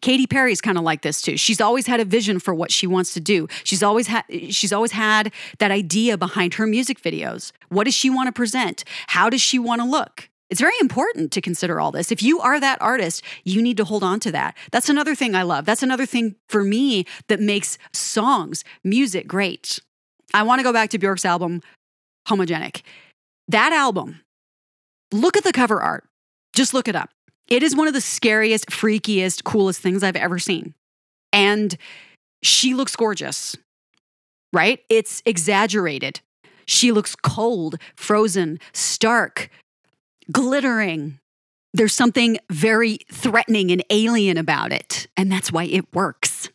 Katy 0.02 0.28
Perry's 0.28 0.62
kind 0.62 0.78
of 0.78 0.84
like 0.84 1.02
this 1.02 1.22
too. 1.22 1.38
She's 1.38 1.62
always 1.62 1.88
had 1.88 2.00
a 2.00 2.06
vision 2.06 2.40
for 2.40 2.54
what 2.54 2.72
she 2.72 2.88
wants 2.88 3.14
to 3.14 3.20
do. 3.20 3.48
She's 3.64 3.84
always 3.84 4.08
had 4.08 4.24
she's 4.50 4.74
always 4.74 4.92
had 4.92 5.32
that 5.60 5.72
idea 5.72 6.18
behind 6.18 6.56
her 6.56 6.68
music 6.68 7.02
videos. 7.02 7.52
What 7.70 7.86
does 7.86 7.94
she 7.94 8.10
want 8.10 8.28
to 8.28 8.32
present? 8.32 8.84
How 9.08 9.30
does 9.30 9.42
she 9.42 9.60
want 9.60 9.82
to 9.82 9.88
look? 9.88 10.30
It's 10.50 10.62
very 10.62 10.76
important 10.80 11.32
to 11.34 11.42
consider 11.42 11.80
all 11.80 11.92
this. 11.92 12.12
If 12.12 12.24
you 12.24 12.40
are 12.40 12.60
that 12.60 12.82
artist, 12.82 13.22
you 13.44 13.62
need 13.62 13.78
to 13.78 13.84
hold 13.84 14.04
on 14.04 14.20
to 14.22 14.32
that. 14.32 14.56
That's 14.72 14.88
another 14.88 15.14
thing 15.14 15.36
I 15.36 15.44
love. 15.44 15.66
That's 15.66 15.84
another 15.84 16.06
thing 16.06 16.36
for 16.48 16.64
me 16.64 17.06
that 17.28 17.42
makes 17.42 17.78
songs, 17.92 18.64
music 18.84 19.28
great. 19.28 19.80
I 20.34 20.44
want 20.44 20.60
to 20.60 20.64
go 20.64 20.72
back 20.72 20.90
to 20.92 21.00
Bjork's 21.00 21.26
album, 21.26 21.62
Homogenic. 22.30 22.82
That 23.50 23.74
album, 23.74 24.22
look 25.12 25.36
at 25.36 25.44
the 25.44 25.52
cover 25.52 25.82
art. 25.82 26.06
Just 26.54 26.74
look 26.74 26.88
it 26.88 26.96
up. 26.96 27.10
It 27.48 27.64
is 27.64 27.76
one 27.76 27.88
of 27.88 27.94
the 27.94 28.02
scariest, 28.02 28.68
freakiest, 28.68 29.44
coolest 29.44 29.82
things 29.82 30.04
I've 30.04 30.16
ever 30.16 30.40
seen. 30.40 30.74
And 31.32 31.78
she 32.42 32.74
looks 32.74 32.96
gorgeous, 32.96 33.56
right? 34.54 34.80
It's 34.90 35.22
exaggerated. 35.26 36.22
She 36.66 36.92
looks 36.92 37.16
cold, 37.16 37.80
frozen, 37.96 38.60
stark, 38.74 39.50
glittering. 40.32 41.20
There's 41.74 41.94
something 41.94 42.38
very 42.52 43.00
threatening 43.12 43.72
and 43.72 43.84
alien 43.90 44.38
about 44.38 44.72
it. 44.72 45.08
And 45.16 45.32
that's 45.32 45.52
why 45.52 45.66
it 45.66 45.94
works. 45.94 46.50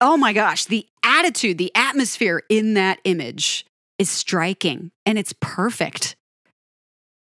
Oh 0.00 0.16
my 0.16 0.32
gosh, 0.32 0.64
the 0.64 0.86
attitude, 1.04 1.58
the 1.58 1.70
atmosphere 1.74 2.42
in 2.48 2.74
that 2.74 2.98
image 3.04 3.64
is 3.98 4.10
striking 4.10 4.90
and 5.06 5.16
it's 5.16 5.34
perfect. 5.40 6.16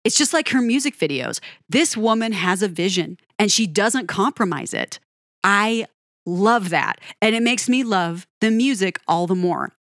It's 0.04 0.16
just 0.16 0.32
like 0.32 0.48
her 0.48 0.60
music 0.60 0.98
videos. 0.98 1.40
This 1.68 1.96
woman 1.96 2.32
has 2.32 2.62
a 2.62 2.68
vision 2.68 3.18
and 3.38 3.50
she 3.50 3.66
doesn't 3.66 4.08
compromise 4.08 4.74
it. 4.74 4.98
I 5.44 5.86
love 6.26 6.70
that. 6.70 7.00
And 7.20 7.34
it 7.34 7.42
makes 7.42 7.68
me 7.68 7.84
love 7.84 8.26
the 8.40 8.50
music 8.50 8.98
all 9.06 9.26
the 9.26 9.34
more. 9.34 9.72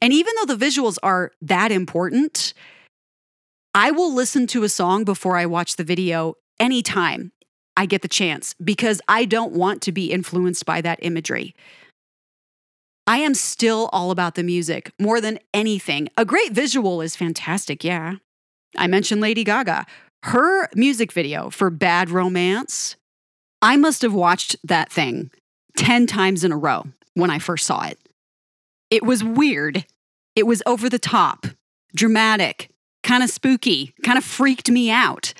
And 0.00 0.12
even 0.12 0.32
though 0.36 0.54
the 0.54 0.64
visuals 0.64 0.98
are 1.02 1.32
that 1.42 1.70
important, 1.70 2.54
I 3.74 3.90
will 3.90 4.12
listen 4.12 4.46
to 4.48 4.64
a 4.64 4.68
song 4.68 5.04
before 5.04 5.36
I 5.36 5.46
watch 5.46 5.76
the 5.76 5.84
video 5.84 6.34
anytime 6.58 7.32
I 7.76 7.86
get 7.86 8.02
the 8.02 8.08
chance 8.08 8.54
because 8.62 9.00
I 9.08 9.24
don't 9.24 9.52
want 9.52 9.80
to 9.82 9.92
be 9.92 10.12
influenced 10.12 10.66
by 10.66 10.80
that 10.82 10.98
imagery. 11.02 11.54
I 13.06 13.18
am 13.18 13.34
still 13.34 13.88
all 13.92 14.10
about 14.10 14.34
the 14.34 14.42
music 14.42 14.92
more 14.98 15.20
than 15.20 15.38
anything. 15.54 16.08
A 16.16 16.24
great 16.24 16.52
visual 16.52 17.00
is 17.00 17.16
fantastic, 17.16 17.82
yeah. 17.82 18.16
I 18.76 18.86
mentioned 18.86 19.20
Lady 19.20 19.44
Gaga. 19.44 19.86
Her 20.24 20.68
music 20.74 21.12
video 21.12 21.50
for 21.50 21.70
Bad 21.70 22.10
Romance, 22.10 22.96
I 23.60 23.76
must 23.76 24.02
have 24.02 24.14
watched 24.14 24.56
that 24.64 24.90
thing 24.90 25.30
10 25.76 26.06
times 26.06 26.44
in 26.44 26.52
a 26.52 26.56
row 26.56 26.84
when 27.14 27.30
I 27.30 27.38
first 27.38 27.66
saw 27.66 27.84
it. 27.84 27.98
It 28.90 29.02
was 29.02 29.24
weird. 29.24 29.84
It 30.36 30.46
was 30.46 30.62
over 30.66 30.88
the 30.88 30.98
top, 30.98 31.46
dramatic, 31.94 32.70
kind 33.02 33.22
of 33.22 33.30
spooky, 33.30 33.94
kind 34.04 34.16
of 34.16 34.24
freaked 34.24 34.70
me 34.70 34.90
out, 34.90 35.34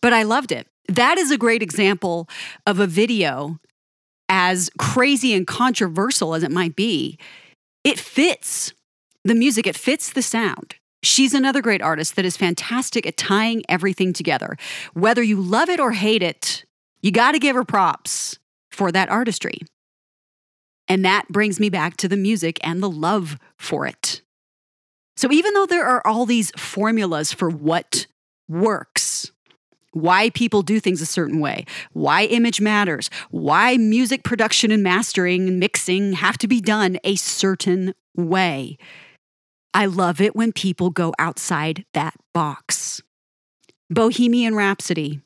but 0.00 0.12
I 0.12 0.22
loved 0.22 0.52
it. 0.52 0.66
That 0.88 1.18
is 1.18 1.30
a 1.30 1.38
great 1.38 1.62
example 1.62 2.28
of 2.66 2.80
a 2.80 2.86
video, 2.86 3.58
as 4.28 4.70
crazy 4.78 5.34
and 5.34 5.46
controversial 5.46 6.34
as 6.34 6.42
it 6.42 6.50
might 6.50 6.74
be. 6.74 7.18
It 7.84 7.98
fits 7.98 8.72
the 9.24 9.34
music, 9.34 9.66
it 9.66 9.76
fits 9.76 10.12
the 10.12 10.22
sound. 10.22 10.76
She's 11.02 11.34
another 11.34 11.60
great 11.60 11.82
artist 11.82 12.16
that 12.16 12.24
is 12.24 12.36
fantastic 12.36 13.06
at 13.06 13.16
tying 13.16 13.62
everything 13.68 14.12
together. 14.12 14.56
Whether 14.94 15.22
you 15.22 15.40
love 15.40 15.68
it 15.68 15.80
or 15.80 15.92
hate 15.92 16.22
it, 16.22 16.64
you 17.00 17.10
got 17.10 17.32
to 17.32 17.38
give 17.38 17.56
her 17.56 17.64
props 17.64 18.38
for 18.70 18.92
that 18.92 19.08
artistry. 19.08 19.58
And 20.88 21.04
that 21.04 21.28
brings 21.28 21.58
me 21.58 21.70
back 21.70 21.96
to 21.98 22.08
the 22.08 22.16
music 22.16 22.58
and 22.62 22.82
the 22.82 22.90
love 22.90 23.38
for 23.56 23.86
it. 23.86 24.22
So 25.16 25.30
even 25.32 25.54
though 25.54 25.66
there 25.66 25.86
are 25.86 26.06
all 26.06 26.26
these 26.26 26.50
formulas 26.56 27.32
for 27.32 27.48
what 27.50 28.06
works, 28.48 29.30
why 29.92 30.30
people 30.30 30.62
do 30.62 30.80
things 30.80 31.02
a 31.02 31.06
certain 31.06 31.40
way, 31.40 31.66
why 31.92 32.24
image 32.24 32.60
matters, 32.60 33.10
why 33.30 33.76
music 33.76 34.24
production 34.24 34.70
and 34.70 34.82
mastering 34.82 35.48
and 35.48 35.60
mixing 35.60 36.14
have 36.14 36.38
to 36.38 36.48
be 36.48 36.60
done 36.60 36.98
a 37.04 37.16
certain 37.16 37.94
way. 38.16 38.78
I 39.74 39.86
love 39.86 40.20
it 40.20 40.36
when 40.36 40.52
people 40.52 40.90
go 40.90 41.14
outside 41.18 41.84
that 41.94 42.14
box. 42.34 43.02
Bohemian 43.90 44.54
Rhapsody. 44.54 45.20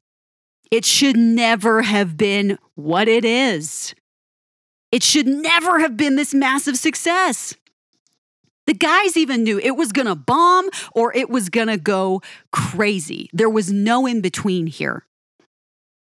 It 0.70 0.85
should 0.85 1.16
never 1.16 1.82
have 1.82 2.16
been 2.16 2.59
what 2.74 3.09
it 3.09 3.24
is. 3.24 3.94
It 4.92 5.02
should 5.02 5.26
never 5.26 5.80
have 5.80 5.96
been 5.96 6.16
this 6.16 6.35
massive 6.35 6.76
success. 6.76 7.54
The 8.66 8.74
guys 8.74 9.16
even 9.16 9.44
knew 9.44 9.59
it 9.59 9.76
was 9.76 9.92
going 9.92 10.06
to 10.06 10.16
bomb 10.16 10.68
or 10.92 11.14
it 11.16 11.30
was 11.30 11.48
going 11.48 11.68
to 11.68 11.76
go 11.76 12.20
crazy. 12.52 13.30
There 13.32 13.50
was 13.50 13.70
no 13.70 14.06
in 14.06 14.20
between 14.20 14.66
here. 14.66 15.06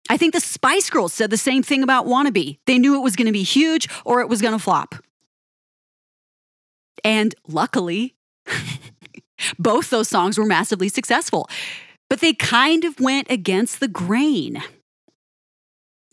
I 0.10 0.18
think 0.18 0.34
the 0.34 0.40
Spice 0.40 0.90
Girls 0.90 1.14
said 1.14 1.30
the 1.30 1.38
same 1.38 1.62
thing 1.62 1.84
about 1.84 2.08
Wannabe. 2.08 2.58
They 2.66 2.80
knew 2.80 2.96
it 2.96 3.04
was 3.04 3.16
going 3.16 3.26
to 3.28 3.32
be 3.32 3.44
huge 3.44 3.88
or 4.06 4.22
it 4.22 4.30
was 4.30 4.42
going 4.42 4.54
to 4.54 4.60
flop. 4.60 4.96
And 7.04 7.36
luckily, 7.48 8.16
both 9.60 9.90
those 9.90 10.08
songs 10.08 10.38
were 10.38 10.46
massively 10.46 10.90
successful, 10.90 11.50
but 12.10 12.20
they 12.20 12.34
kind 12.34 12.84
of 12.84 13.00
went 13.00 13.30
against 13.30 13.80
the 13.80 13.88
grain 13.88 14.62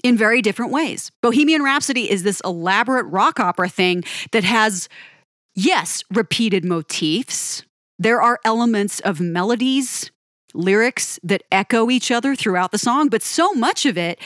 in 0.02 0.16
very 0.16 0.42
different 0.42 0.70
ways. 0.70 1.10
Bohemian 1.22 1.62
Rhapsody 1.62 2.10
is 2.10 2.22
this 2.22 2.42
elaborate 2.44 3.04
rock 3.04 3.40
opera 3.40 3.68
thing 3.68 4.04
that 4.32 4.44
has 4.44 4.88
Yes, 5.54 6.02
repeated 6.12 6.64
motifs. 6.64 7.62
There 7.98 8.20
are 8.20 8.40
elements 8.44 8.98
of 9.00 9.20
melodies, 9.20 10.10
lyrics 10.52 11.20
that 11.22 11.44
echo 11.52 11.90
each 11.90 12.10
other 12.10 12.34
throughout 12.34 12.72
the 12.72 12.78
song, 12.78 13.08
but 13.08 13.22
so 13.22 13.52
much 13.52 13.86
of 13.86 13.96
it 13.96 14.18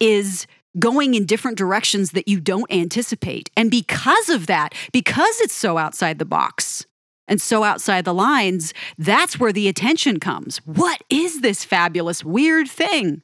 is 0.00 0.46
going 0.78 1.14
in 1.14 1.24
different 1.24 1.56
directions 1.56 2.10
that 2.10 2.28
you 2.28 2.40
don't 2.40 2.70
anticipate. 2.70 3.48
And 3.56 3.70
because 3.70 4.28
of 4.28 4.46
that, 4.48 4.74
because 4.92 5.40
it's 5.40 5.54
so 5.54 5.78
outside 5.78 6.18
the 6.18 6.26
box 6.26 6.84
and 7.28 7.40
so 7.40 7.64
outside 7.64 8.04
the 8.04 8.14
lines, 8.14 8.72
that's 8.98 9.38
where 9.38 9.52
the 9.52 9.68
attention 9.68 10.20
comes. 10.20 10.58
What 10.58 11.02
is 11.10 11.40
this 11.40 11.64
fabulous, 11.64 12.24
weird 12.24 12.68
thing? 12.68 13.22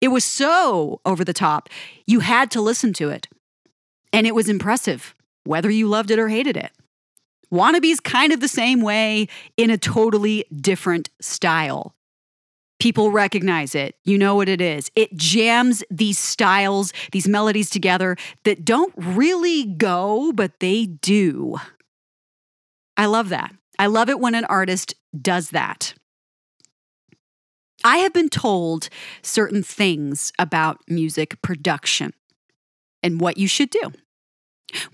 It 0.00 0.08
was 0.08 0.24
so 0.24 1.00
over 1.04 1.24
the 1.24 1.32
top, 1.32 1.68
you 2.06 2.20
had 2.20 2.50
to 2.52 2.60
listen 2.60 2.92
to 2.94 3.10
it. 3.10 3.26
And 4.12 4.26
it 4.26 4.34
was 4.34 4.48
impressive 4.48 5.14
whether 5.44 5.70
you 5.70 5.88
loved 5.88 6.10
it 6.10 6.18
or 6.18 6.28
hated 6.28 6.56
it. 6.56 6.70
Wannabe's 7.52 8.00
kind 8.00 8.32
of 8.32 8.40
the 8.40 8.48
same 8.48 8.80
way 8.80 9.28
in 9.56 9.70
a 9.70 9.78
totally 9.78 10.44
different 10.54 11.10
style. 11.20 11.94
People 12.80 13.10
recognize 13.10 13.74
it. 13.74 13.94
You 14.04 14.18
know 14.18 14.34
what 14.34 14.48
it 14.48 14.60
is. 14.60 14.90
It 14.96 15.16
jams 15.16 15.84
these 15.90 16.18
styles, 16.18 16.92
these 17.12 17.28
melodies 17.28 17.70
together 17.70 18.16
that 18.44 18.64
don't 18.64 18.92
really 18.96 19.64
go, 19.64 20.32
but 20.32 20.60
they 20.60 20.86
do. 20.86 21.56
I 22.96 23.06
love 23.06 23.28
that. 23.30 23.54
I 23.78 23.86
love 23.86 24.08
it 24.08 24.20
when 24.20 24.34
an 24.34 24.44
artist 24.44 24.94
does 25.20 25.50
that. 25.50 25.94
I 27.82 27.98
have 27.98 28.12
been 28.12 28.30
told 28.30 28.88
certain 29.22 29.62
things 29.62 30.32
about 30.38 30.80
music 30.88 31.40
production 31.42 32.14
and 33.02 33.20
what 33.20 33.36
you 33.36 33.46
should 33.46 33.70
do. 33.70 33.92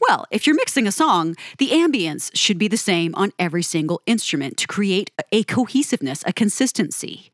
Well, 0.09 0.27
if 0.31 0.47
you're 0.47 0.57
mixing 0.57 0.87
a 0.87 0.93
song, 0.93 1.37
the 1.59 1.71
ambience 1.71 2.31
should 2.35 2.59
be 2.59 2.69
the 2.69 2.77
same 2.77 3.15
on 3.15 3.33
every 3.39 3.63
single 3.63 4.03
instrument 4.07 4.57
to 4.59 4.67
create 4.67 5.11
a 5.31 5.45
cohesiveness, 5.45 6.25
a 6.27 6.33
consistency. 6.33 7.31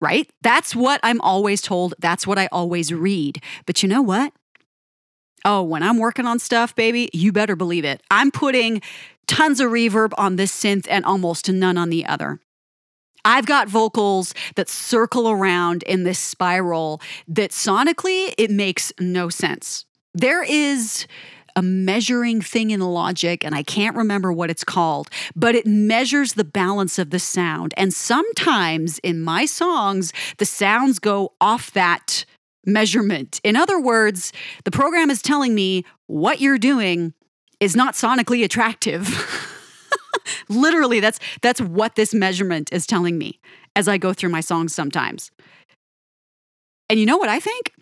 Right? 0.00 0.30
That's 0.42 0.76
what 0.76 1.00
I'm 1.02 1.20
always 1.22 1.62
told. 1.62 1.94
That's 1.98 2.26
what 2.26 2.38
I 2.38 2.48
always 2.52 2.92
read. 2.92 3.42
But 3.66 3.82
you 3.82 3.88
know 3.88 4.02
what? 4.02 4.32
Oh, 5.44 5.62
when 5.62 5.82
I'm 5.82 5.98
working 5.98 6.26
on 6.26 6.38
stuff, 6.38 6.74
baby, 6.74 7.08
you 7.12 7.32
better 7.32 7.56
believe 7.56 7.84
it. 7.84 8.02
I'm 8.10 8.30
putting 8.30 8.82
tons 9.26 9.60
of 9.60 9.70
reverb 9.70 10.12
on 10.18 10.36
this 10.36 10.52
synth 10.52 10.86
and 10.90 11.04
almost 11.04 11.48
none 11.50 11.78
on 11.78 11.90
the 11.90 12.06
other. 12.06 12.40
I've 13.24 13.46
got 13.46 13.68
vocals 13.68 14.32
that 14.56 14.68
circle 14.68 15.28
around 15.28 15.82
in 15.82 16.04
this 16.04 16.18
spiral 16.18 17.00
that 17.26 17.50
sonically 17.50 18.32
it 18.38 18.50
makes 18.50 18.92
no 18.98 19.28
sense. 19.28 19.84
There 20.14 20.42
is 20.42 21.06
a 21.54 21.62
measuring 21.62 22.40
thing 22.40 22.70
in 22.70 22.80
logic, 22.80 23.44
and 23.44 23.54
I 23.54 23.64
can't 23.64 23.96
remember 23.96 24.32
what 24.32 24.48
it's 24.48 24.64
called, 24.64 25.10
but 25.34 25.54
it 25.56 25.66
measures 25.66 26.34
the 26.34 26.44
balance 26.44 26.98
of 26.98 27.10
the 27.10 27.18
sound. 27.18 27.74
And 27.76 27.92
sometimes 27.92 29.00
in 29.00 29.20
my 29.20 29.44
songs, 29.44 30.12
the 30.38 30.46
sounds 30.46 30.98
go 31.00 31.32
off 31.40 31.72
that 31.72 32.24
measurement. 32.68 33.40
In 33.42 33.56
other 33.56 33.80
words, 33.80 34.32
the 34.64 34.70
program 34.70 35.10
is 35.10 35.22
telling 35.22 35.54
me 35.54 35.84
what 36.06 36.40
you're 36.40 36.58
doing 36.58 37.14
is 37.60 37.74
not 37.74 37.94
sonically 37.94 38.44
attractive. 38.44 39.08
Literally, 40.48 41.00
that's 41.00 41.18
that's 41.42 41.60
what 41.60 41.96
this 41.96 42.14
measurement 42.14 42.72
is 42.72 42.86
telling 42.86 43.18
me 43.18 43.40
as 43.74 43.88
I 43.88 43.98
go 43.98 44.12
through 44.12 44.30
my 44.30 44.40
songs 44.40 44.74
sometimes. 44.74 45.30
And 46.88 46.98
you 46.98 47.06
know 47.06 47.18
what 47.18 47.28
I 47.28 47.40
think? 47.40 47.72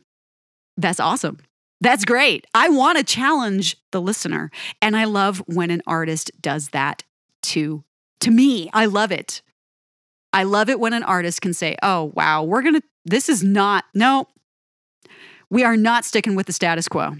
That's 0.77 1.01
awesome. 1.01 1.39
That's 1.81 2.05
great. 2.05 2.47
I 2.55 2.69
want 2.69 2.99
to 2.99 3.05
challenge 3.05 3.77
the 3.93 4.01
listener. 4.01 4.51
And 4.81 4.97
I 4.97 5.05
love 5.05 5.43
when 5.47 5.71
an 5.71 5.83
artist 5.87 6.31
does 6.41 6.71
that 6.71 7.03
to, 7.45 7.85
to 8.21 8.31
me. 8.31 8.71
I 8.73 8.87
love 8.87 9.13
it. 9.13 9.43
I 10.33 10.43
love 10.43 10.69
it 10.69 10.81
when 10.81 10.93
an 10.93 11.03
artist 11.03 11.41
can 11.41 11.55
say, 11.55 11.77
oh, 11.83 12.13
wow, 12.15 12.43
we're 12.43 12.63
going 12.63 12.75
to, 12.75 12.83
this 13.05 13.29
is 13.29 13.43
not, 13.43 13.85
no, 13.95 14.27
we 15.51 15.65
are 15.65 15.77
not 15.77 16.05
sticking 16.05 16.35
with 16.35 16.47
the 16.47 16.53
status 16.53 16.89
quo. 16.89 17.17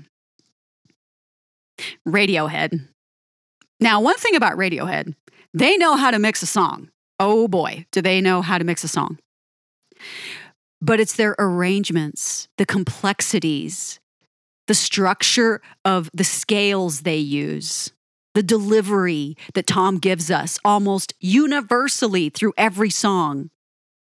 Radiohead. 2.07 2.89
Now, 3.81 4.01
one 4.01 4.17
thing 4.17 4.35
about 4.35 4.57
Radiohead, 4.57 5.15
they 5.53 5.77
know 5.77 5.97
how 5.97 6.11
to 6.11 6.19
mix 6.19 6.43
a 6.43 6.47
song. 6.47 6.91
Oh 7.19 7.49
boy, 7.49 7.87
do 7.93 8.03
they 8.03 8.21
know 8.21 8.43
how 8.43 8.59
to 8.59 8.65
mix 8.65 8.85
a 8.85 8.89
song. 8.89 9.19
But 10.81 11.01
it's 11.01 11.17
their 11.17 11.35
arrangements, 11.39 12.49
the 12.59 12.67
complexities, 12.67 13.99
the 14.67 14.75
structure 14.75 15.61
of 15.85 16.11
the 16.13 16.25
scales 16.25 17.03
they 17.03 17.17
use, 17.17 17.93
the 18.35 18.43
delivery 18.43 19.37
that 19.55 19.67
Thom 19.67 19.99
gives 19.99 20.31
us 20.31 20.59
almost 20.65 21.15
universally 21.21 22.29
through 22.29 22.53
every 22.59 22.91
song, 22.91 23.51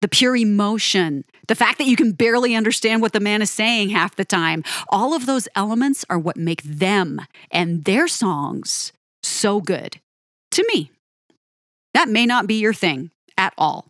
the 0.00 0.08
pure 0.08 0.36
emotion, 0.36 1.24
the 1.48 1.54
fact 1.54 1.78
that 1.78 1.86
you 1.86 1.96
can 1.96 2.12
barely 2.12 2.54
understand 2.54 3.02
what 3.02 3.12
the 3.12 3.20
man 3.20 3.42
is 3.42 3.50
saying 3.50 3.90
half 3.90 4.16
the 4.16 4.24
time. 4.24 4.62
All 4.88 5.14
of 5.14 5.26
those 5.26 5.48
elements 5.54 6.04
are 6.08 6.18
what 6.18 6.36
make 6.36 6.62
them 6.62 7.20
and 7.50 7.84
their 7.84 8.08
songs 8.08 8.92
so 9.22 9.60
good 9.60 10.00
to 10.52 10.64
me. 10.72 10.90
That 11.94 12.08
may 12.08 12.26
not 12.26 12.46
be 12.46 12.60
your 12.60 12.74
thing 12.74 13.10
at 13.36 13.54
all. 13.58 13.86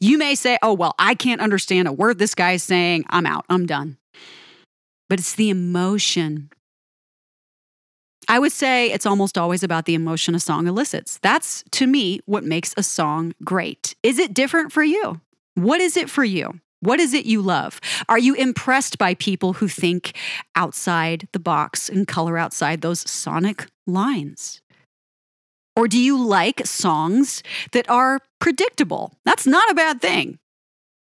You 0.00 0.16
may 0.18 0.34
say, 0.34 0.58
oh, 0.62 0.74
well, 0.74 0.94
I 0.98 1.14
can't 1.14 1.40
understand 1.40 1.88
a 1.88 1.92
word 1.92 2.18
this 2.18 2.34
guy 2.34 2.52
is 2.52 2.62
saying. 2.62 3.04
I'm 3.08 3.26
out. 3.26 3.44
I'm 3.48 3.66
done 3.66 3.98
but 5.08 5.18
it's 5.18 5.34
the 5.34 5.50
emotion. 5.50 6.50
I 8.30 8.38
would 8.38 8.52
say 8.52 8.92
it's 8.92 9.06
almost 9.06 9.38
always 9.38 9.62
about 9.62 9.86
the 9.86 9.94
emotion 9.94 10.34
a 10.34 10.40
song 10.40 10.66
elicits. 10.66 11.18
That's, 11.22 11.64
to 11.72 11.86
me, 11.86 12.20
what 12.26 12.44
makes 12.44 12.74
a 12.76 12.82
song 12.82 13.32
great. 13.42 13.96
Is 14.02 14.18
it 14.18 14.34
different 14.34 14.70
for 14.70 14.82
you? 14.82 15.20
What 15.54 15.80
is 15.80 15.96
it 15.96 16.10
for 16.10 16.24
you? 16.24 16.60
What 16.80 17.00
is 17.00 17.14
it 17.14 17.24
you 17.24 17.40
love? 17.40 17.80
Are 18.08 18.18
you 18.18 18.34
impressed 18.34 18.98
by 18.98 19.14
people 19.14 19.54
who 19.54 19.66
think 19.66 20.16
outside 20.54 21.26
the 21.32 21.40
box 21.40 21.88
and 21.88 22.06
color 22.06 22.36
outside 22.36 22.82
those 22.82 23.00
sonic 23.10 23.66
lines? 23.86 24.60
Or 25.74 25.88
do 25.88 25.98
you 25.98 26.22
like 26.22 26.66
songs 26.66 27.42
that 27.72 27.88
are 27.88 28.20
predictable? 28.40 29.14
That's 29.24 29.46
not 29.46 29.70
a 29.70 29.74
bad 29.74 30.00
thing. 30.00 30.38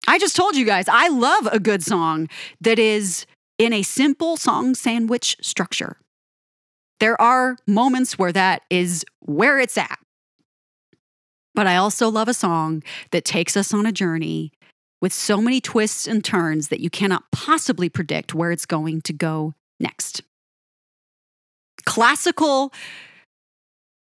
I 0.09 0.19
just 0.19 0.35
told 0.35 0.57
you 0.57 0.65
guys, 0.65 0.87
I 0.89 1.09
love 1.09 1.47
a 1.47 1.61
good 1.61 1.85
song 1.85 2.29
that 2.61 2.79
is 2.79 3.27
in 3.59 3.73
a 3.73 3.83
simple 3.83 4.37
song 4.37 4.75
sandwich 4.75 5.37
structure. 5.41 5.99
There 7.03 7.21
are 7.21 7.57
moments 7.67 8.17
where 8.17 8.31
that 8.31 8.63
is 8.71 9.05
where 9.19 9.59
it's 9.59 9.77
at. 9.77 9.99
But 11.53 11.67
I 11.67 11.75
also 11.75 12.09
love 12.09 12.29
a 12.29 12.33
song 12.33 12.85
that 13.11 13.25
takes 13.25 13.57
us 13.57 13.75
on 13.75 13.87
a 13.87 13.91
journey 13.91 14.53
with 15.01 15.13
so 15.13 15.39
many 15.39 15.61
twists 15.61 16.07
and 16.07 16.25
turns 16.25 16.69
that 16.69 16.79
you 16.79 16.91
cannot 16.91 17.25
possibly 17.33 17.89
predict 17.89 18.37
where 18.37 18.53
it's 18.53 18.67
going 18.67 19.01
to 19.01 19.13
go 19.13 19.53
next. 19.81 20.23
Classical 21.85 22.73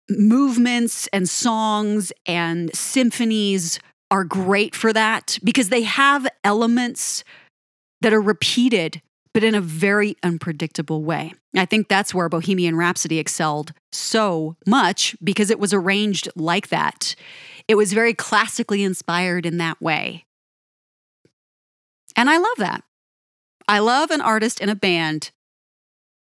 movements 0.10 1.06
and 1.14 1.30
songs 1.30 2.12
and 2.26 2.76
symphonies 2.76 3.80
are 4.10 4.24
great 4.24 4.74
for 4.74 4.92
that 4.92 5.38
because 5.44 5.70
they 5.70 5.84
have 5.84 6.28
elements 6.44 7.24
that 8.02 8.12
are 8.12 8.22
repeated 8.22 9.04
but 9.38 9.44
in 9.44 9.54
a 9.54 9.62
very 9.62 10.16
unpredictable 10.24 11.04
way. 11.04 11.32
I 11.56 11.66
think 11.66 11.90
that's 11.90 12.12
where 12.12 12.28
Bohemian 12.28 12.76
Rhapsody 12.76 13.20
excelled 13.20 13.72
so 13.92 14.56
much 14.66 15.16
because 15.24 15.52
it 15.52 15.60
was 15.60 15.76
arranged 15.76 16.28
like 16.36 16.70
that. 16.70 17.14
It 17.68 17.76
was 17.76 17.94
very 17.94 18.16
classically 18.16 18.82
inspired 18.82 19.46
in 19.46 19.60
that 19.60 19.80
way. 19.80 20.26
And 22.16 22.32
I 22.32 22.38
love 22.38 22.58
that. 22.58 22.84
I 23.68 23.78
love 23.78 24.10
an 24.10 24.22
artist 24.22 24.60
in 24.60 24.70
a 24.70 24.76
band 24.76 25.30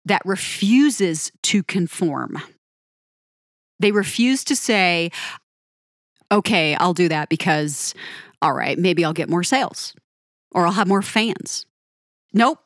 that 0.05 0.21
refuses 0.27 1.33
to 1.45 1.63
conform. 1.63 2.37
They 3.81 3.93
refuse 3.93 4.45
to 4.45 4.55
say, 4.55 5.11
okay, 6.31 6.75
I'll 6.75 6.93
do 6.93 7.09
that 7.09 7.31
because, 7.31 7.95
all 8.43 8.53
right, 8.53 8.79
maybe 8.79 9.07
I'll 9.07 9.15
get 9.15 9.31
more 9.31 9.43
sales 9.43 9.95
or 10.53 10.67
I'll 10.67 10.75
have 10.75 10.87
more 10.87 11.01
fans. 11.01 11.65
Nope. 12.35 12.61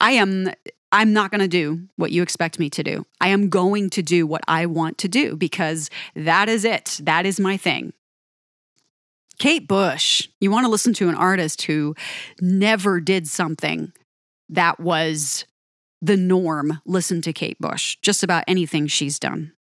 I 0.00 0.12
am 0.12 0.50
I'm 0.90 1.12
not 1.12 1.30
going 1.30 1.40
to 1.40 1.48
do 1.48 1.88
what 1.96 2.12
you 2.12 2.22
expect 2.22 2.58
me 2.58 2.70
to 2.70 2.82
do. 2.82 3.04
I 3.20 3.28
am 3.28 3.50
going 3.50 3.90
to 3.90 4.02
do 4.02 4.26
what 4.26 4.42
I 4.48 4.66
want 4.66 4.98
to 4.98 5.08
do 5.08 5.36
because 5.36 5.90
that 6.14 6.48
is 6.48 6.64
it. 6.64 7.00
That 7.02 7.26
is 7.26 7.38
my 7.38 7.56
thing. 7.56 7.92
Kate 9.38 9.68
Bush, 9.68 10.28
you 10.40 10.50
want 10.50 10.64
to 10.64 10.70
listen 10.70 10.92
to 10.94 11.08
an 11.08 11.14
artist 11.14 11.62
who 11.62 11.94
never 12.40 13.00
did 13.00 13.28
something 13.28 13.92
that 14.48 14.80
was 14.80 15.44
the 16.00 16.16
norm. 16.16 16.80
Listen 16.86 17.20
to 17.22 17.32
Kate 17.32 17.58
Bush, 17.60 17.98
just 18.02 18.22
about 18.22 18.44
anything 18.48 18.86
she's 18.86 19.18
done. 19.18 19.52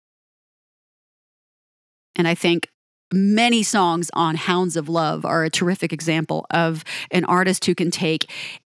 And 2.15 2.27
I 2.27 2.35
think 2.35 2.69
many 3.13 3.63
songs 3.63 4.09
on 4.13 4.35
Hounds 4.35 4.75
of 4.75 4.89
Love 4.89 5.25
are 5.25 5.43
a 5.43 5.49
terrific 5.49 5.93
example 5.93 6.47
of 6.49 6.83
an 7.11 7.25
artist 7.25 7.65
who 7.65 7.75
can 7.75 7.91
take 7.91 8.31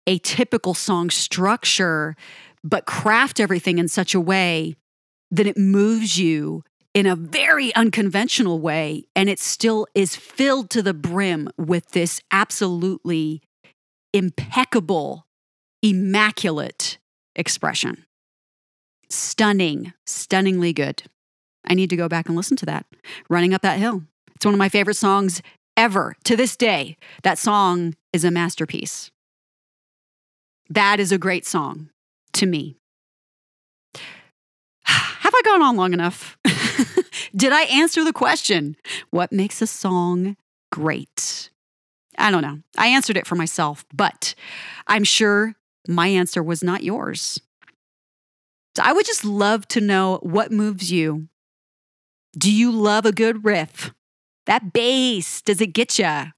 a 0.07 0.19
typical 0.19 0.75
song 0.75 1.11
structure, 1.11 2.17
but 2.65 2.87
craft 2.87 3.41
everything 3.41 3.79
in 3.79 3.89
such 3.89 4.15
a 4.15 4.21
way 4.21 4.77
that 5.31 5.47
it 5.47 5.57
moves 5.57 6.19
you 6.19 6.65
in 6.93 7.07
a 7.07 7.17
very 7.17 7.75
unconventional 7.75 8.59
way. 8.59 9.05
And 9.15 9.29
it 9.29 9.39
still 9.39 9.87
is 9.95 10.17
filled 10.17 10.71
to 10.71 10.83
the 10.83 10.95
brim 10.95 11.49
with 11.57 11.93
this 11.93 12.21
absolutely 12.33 13.43
impeccable, 14.13 15.27
immaculate 15.83 16.99
expression. 17.37 18.05
Stunning, 19.09 19.93
stunningly 20.07 20.73
good. 20.73 21.05
I 21.67 21.75
need 21.75 21.91
to 21.91 21.97
go 21.97 22.09
back 22.09 22.27
and 22.27 22.37
listen 22.37 22.57
to 22.59 22.67
that. 22.67 22.87
Running 23.29 23.55
Up 23.55 23.63
That 23.63 23.79
Hill. 23.79 24.03
It's 24.35 24.45
one 24.45 24.55
of 24.55 24.59
my 24.59 24.69
favorite 24.69 24.97
songs 24.97 25.43
ever 25.77 26.17
to 26.25 26.37
this 26.37 26.57
day. 26.57 26.97
That 27.23 27.39
song 27.39 27.95
is 28.13 28.25
a 28.25 28.31
masterpiece. 28.31 29.11
That 30.70 31.00
is 31.00 31.11
a 31.11 31.18
great 31.18 31.44
song 31.44 31.90
to 32.35 32.46
me. 32.46 32.76
Have 34.85 35.35
I 35.35 35.42
gone 35.44 35.62
on 35.62 35.76
long 35.76 35.92
enough? 35.92 36.38
Did 37.37 37.52
I 37.52 37.62
answer 37.62 38.04
the 38.04 38.12
question? 38.12 38.76
What 39.11 39.33
makes 39.33 39.61
a 39.61 39.66
song 39.66 40.37
great? 40.70 41.50
I 42.16 42.30
don't 42.30 42.42
know. 42.42 42.61
I 42.78 42.87
answered 42.87 43.16
it 43.16 43.26
for 43.26 43.35
myself, 43.35 43.85
but 43.92 44.35
I'm 44.87 45.04
sure 45.04 45.56
my 45.88 46.06
answer 46.06 46.42
was 46.42 46.62
not 46.62 46.85
yours. 46.85 47.40
So 48.76 48.83
I 48.85 48.92
would 48.92 49.06
just 49.06 49.24
love 49.24 49.66
to 49.68 49.80
know 49.80 50.20
what 50.22 50.52
moves 50.52 50.92
you. 50.92 51.28
Do 52.38 52.52
you 52.52 52.70
love 52.70 53.04
a 53.04 53.12
good 53.12 53.44
riff? 53.44 53.92
That 54.46 54.72
bass, 54.72 55.42
does 55.42 55.61
it 55.61 55.72
get 55.72 55.98
you? 55.98 56.33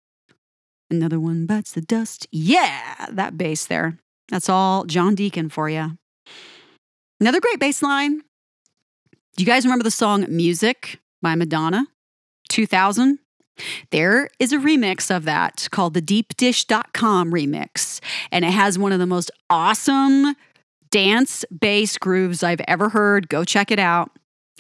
Another 0.91 1.21
one 1.21 1.45
bites 1.45 1.73
the 1.73 1.83
dust. 1.83 2.27
Yeah, 2.31 3.07
that 3.11 3.37
bass 3.37 3.67
there. 3.67 3.99
That's 4.33 4.49
all 4.49 4.85
John 4.87 5.15
Deacon 5.15 5.51
for 5.51 5.69
you. 5.69 5.99
Another 7.21 7.39
great 7.39 7.61
bass 7.61 7.83
line. 7.83 8.23
Do 9.37 9.45
you 9.45 9.47
guys 9.47 9.65
remember 9.65 9.85
the 9.85 9.91
song 9.91 10.25
Music 10.29 10.99
by 11.21 11.35
Madonna? 11.35 11.87
2000? 12.49 13.19
There 13.91 14.31
is 14.39 14.55
a 14.55 14.57
remix 14.57 15.15
of 15.15 15.25
that 15.25 15.69
called 15.71 15.93
the 15.93 16.01
deepdish.com 16.01 17.31
remix. 17.31 18.01
And 18.33 18.47
it 18.47 18.53
has 18.53 18.79
one 18.79 18.93
of 18.93 18.99
the 18.99 19.07
most 19.07 19.31
awesome 19.51 20.35
dance 20.91 21.45
bass 21.61 21.99
grooves 21.99 22.43
I've 22.43 22.63
ever 22.67 22.89
heard. 22.89 23.29
Go 23.29 23.45
check 23.45 23.71
it 23.71 23.79
out. 23.79 24.13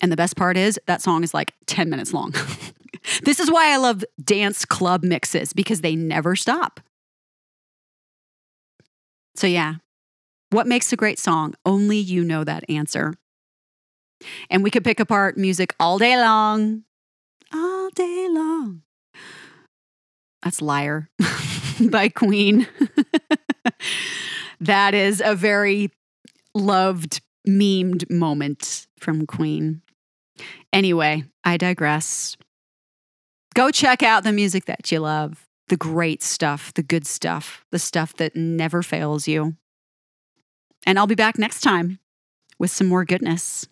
And 0.02 0.12
the 0.12 0.16
best 0.16 0.36
part 0.36 0.58
is 0.58 0.78
that 0.86 1.00
song 1.00 1.24
is 1.24 1.32
like 1.32 1.54
10 1.66 1.88
minutes 1.88 2.12
long. 2.12 2.34
this 3.22 3.40
is 3.40 3.50
why 3.50 3.72
I 3.72 3.78
love 3.78 4.04
dance 4.22 4.66
club 4.66 5.02
mixes 5.02 5.54
because 5.54 5.80
they 5.80 5.96
never 5.96 6.36
stop. 6.36 6.80
So, 9.34 9.46
yeah, 9.46 9.76
what 10.50 10.66
makes 10.66 10.92
a 10.92 10.96
great 10.96 11.18
song? 11.18 11.54
Only 11.64 11.98
you 11.98 12.24
know 12.24 12.44
that 12.44 12.68
answer. 12.68 13.14
And 14.50 14.62
we 14.62 14.70
could 14.70 14.84
pick 14.84 15.00
apart 15.00 15.36
music 15.36 15.74
all 15.80 15.98
day 15.98 16.16
long, 16.16 16.84
all 17.52 17.90
day 17.90 18.28
long. 18.30 18.82
That's 20.42 20.60
Liar 20.62 21.08
by 21.80 22.08
Queen. 22.08 22.66
That 24.62 24.94
is 24.94 25.20
a 25.24 25.34
very 25.34 25.90
loved, 26.54 27.20
memed 27.48 28.08
moment 28.08 28.86
from 29.00 29.26
Queen. 29.26 29.82
Anyway, 30.72 31.24
I 31.42 31.56
digress. 31.56 32.36
Go 33.56 33.72
check 33.72 34.04
out 34.04 34.22
the 34.22 34.30
music 34.32 34.66
that 34.66 34.92
you 34.92 35.00
love, 35.00 35.48
the 35.72 35.76
great 35.78 36.22
stuff, 36.22 36.74
the 36.74 36.82
good 36.82 37.06
stuff, 37.06 37.64
the 37.70 37.78
stuff 37.78 38.14
that 38.16 38.36
never 38.36 38.82
fails 38.82 39.26
you. 39.26 39.56
And 40.84 40.98
I'll 40.98 41.06
be 41.06 41.14
back 41.14 41.38
next 41.38 41.62
time 41.62 41.98
with 42.58 42.70
some 42.70 42.88
more 42.88 43.06
goodness. 43.06 43.66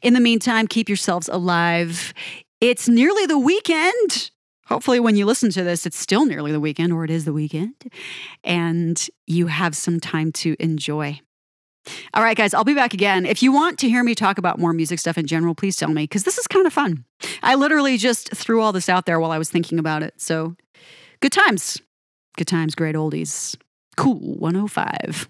In 0.00 0.14
the 0.14 0.20
meantime, 0.20 0.66
keep 0.66 0.88
yourselves 0.88 1.28
alive. 1.28 2.14
It's 2.62 2.88
nearly 2.88 3.26
the 3.26 3.38
weekend. 3.38 4.30
Hopefully, 4.64 4.98
when 4.98 5.14
you 5.14 5.26
listen 5.26 5.50
to 5.50 5.62
this, 5.62 5.84
it's 5.84 5.98
still 5.98 6.24
nearly 6.24 6.52
the 6.52 6.60
weekend, 6.60 6.90
or 6.90 7.04
it 7.04 7.10
is 7.10 7.26
the 7.26 7.34
weekend, 7.34 7.74
and 8.42 9.06
you 9.26 9.48
have 9.48 9.76
some 9.76 10.00
time 10.00 10.32
to 10.32 10.56
enjoy. 10.58 11.20
All 12.14 12.22
right, 12.22 12.36
guys, 12.36 12.54
I'll 12.54 12.64
be 12.64 12.72
back 12.72 12.94
again. 12.94 13.26
If 13.26 13.42
you 13.42 13.52
want 13.52 13.78
to 13.80 13.90
hear 13.90 14.02
me 14.02 14.14
talk 14.14 14.38
about 14.38 14.58
more 14.58 14.72
music 14.72 15.00
stuff 15.00 15.18
in 15.18 15.26
general, 15.26 15.54
please 15.54 15.76
tell 15.76 15.90
me 15.90 16.04
because 16.04 16.24
this 16.24 16.38
is 16.38 16.46
kind 16.46 16.66
of 16.66 16.72
fun. 16.72 17.04
I 17.42 17.56
literally 17.56 17.98
just 17.98 18.34
threw 18.34 18.62
all 18.62 18.72
this 18.72 18.88
out 18.88 19.04
there 19.04 19.20
while 19.20 19.32
I 19.32 19.36
was 19.36 19.50
thinking 19.50 19.78
about 19.78 20.02
it. 20.02 20.18
So, 20.18 20.56
good 21.22 21.32
times. 21.32 21.80
Good 22.36 22.46
times, 22.46 22.74
great 22.74 22.94
oldies. 22.94 23.56
Cool 23.96 24.18
105. 24.18 25.28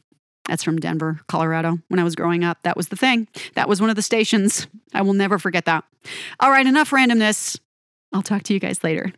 That's 0.49 0.65
from 0.65 0.79
Denver, 0.79 1.21
Colorado. 1.29 1.79
When 1.89 2.01
I 2.01 2.05
was 2.05 2.17
growing 2.17 2.43
up, 2.43 2.59
that 2.63 2.77
was 2.77 2.89
the 2.89 2.97
thing. 2.97 3.29
That 3.55 3.69
was 3.69 3.81
one 3.81 3.91
of 3.91 3.97
the 3.97 4.03
stations. 4.03 4.67
I 4.93 5.03
will 5.03 5.13
never 5.13 5.39
forget 5.39 5.67
that. 5.67 5.85
All 6.41 6.51
right, 6.51 6.67
enough 6.67 6.91
randomness. 6.91 7.61
I'll 8.13 8.23
talk 8.23 8.43
to 8.45 8.55
you 8.55 8.59
guys 8.59 8.83
later. 8.83 9.13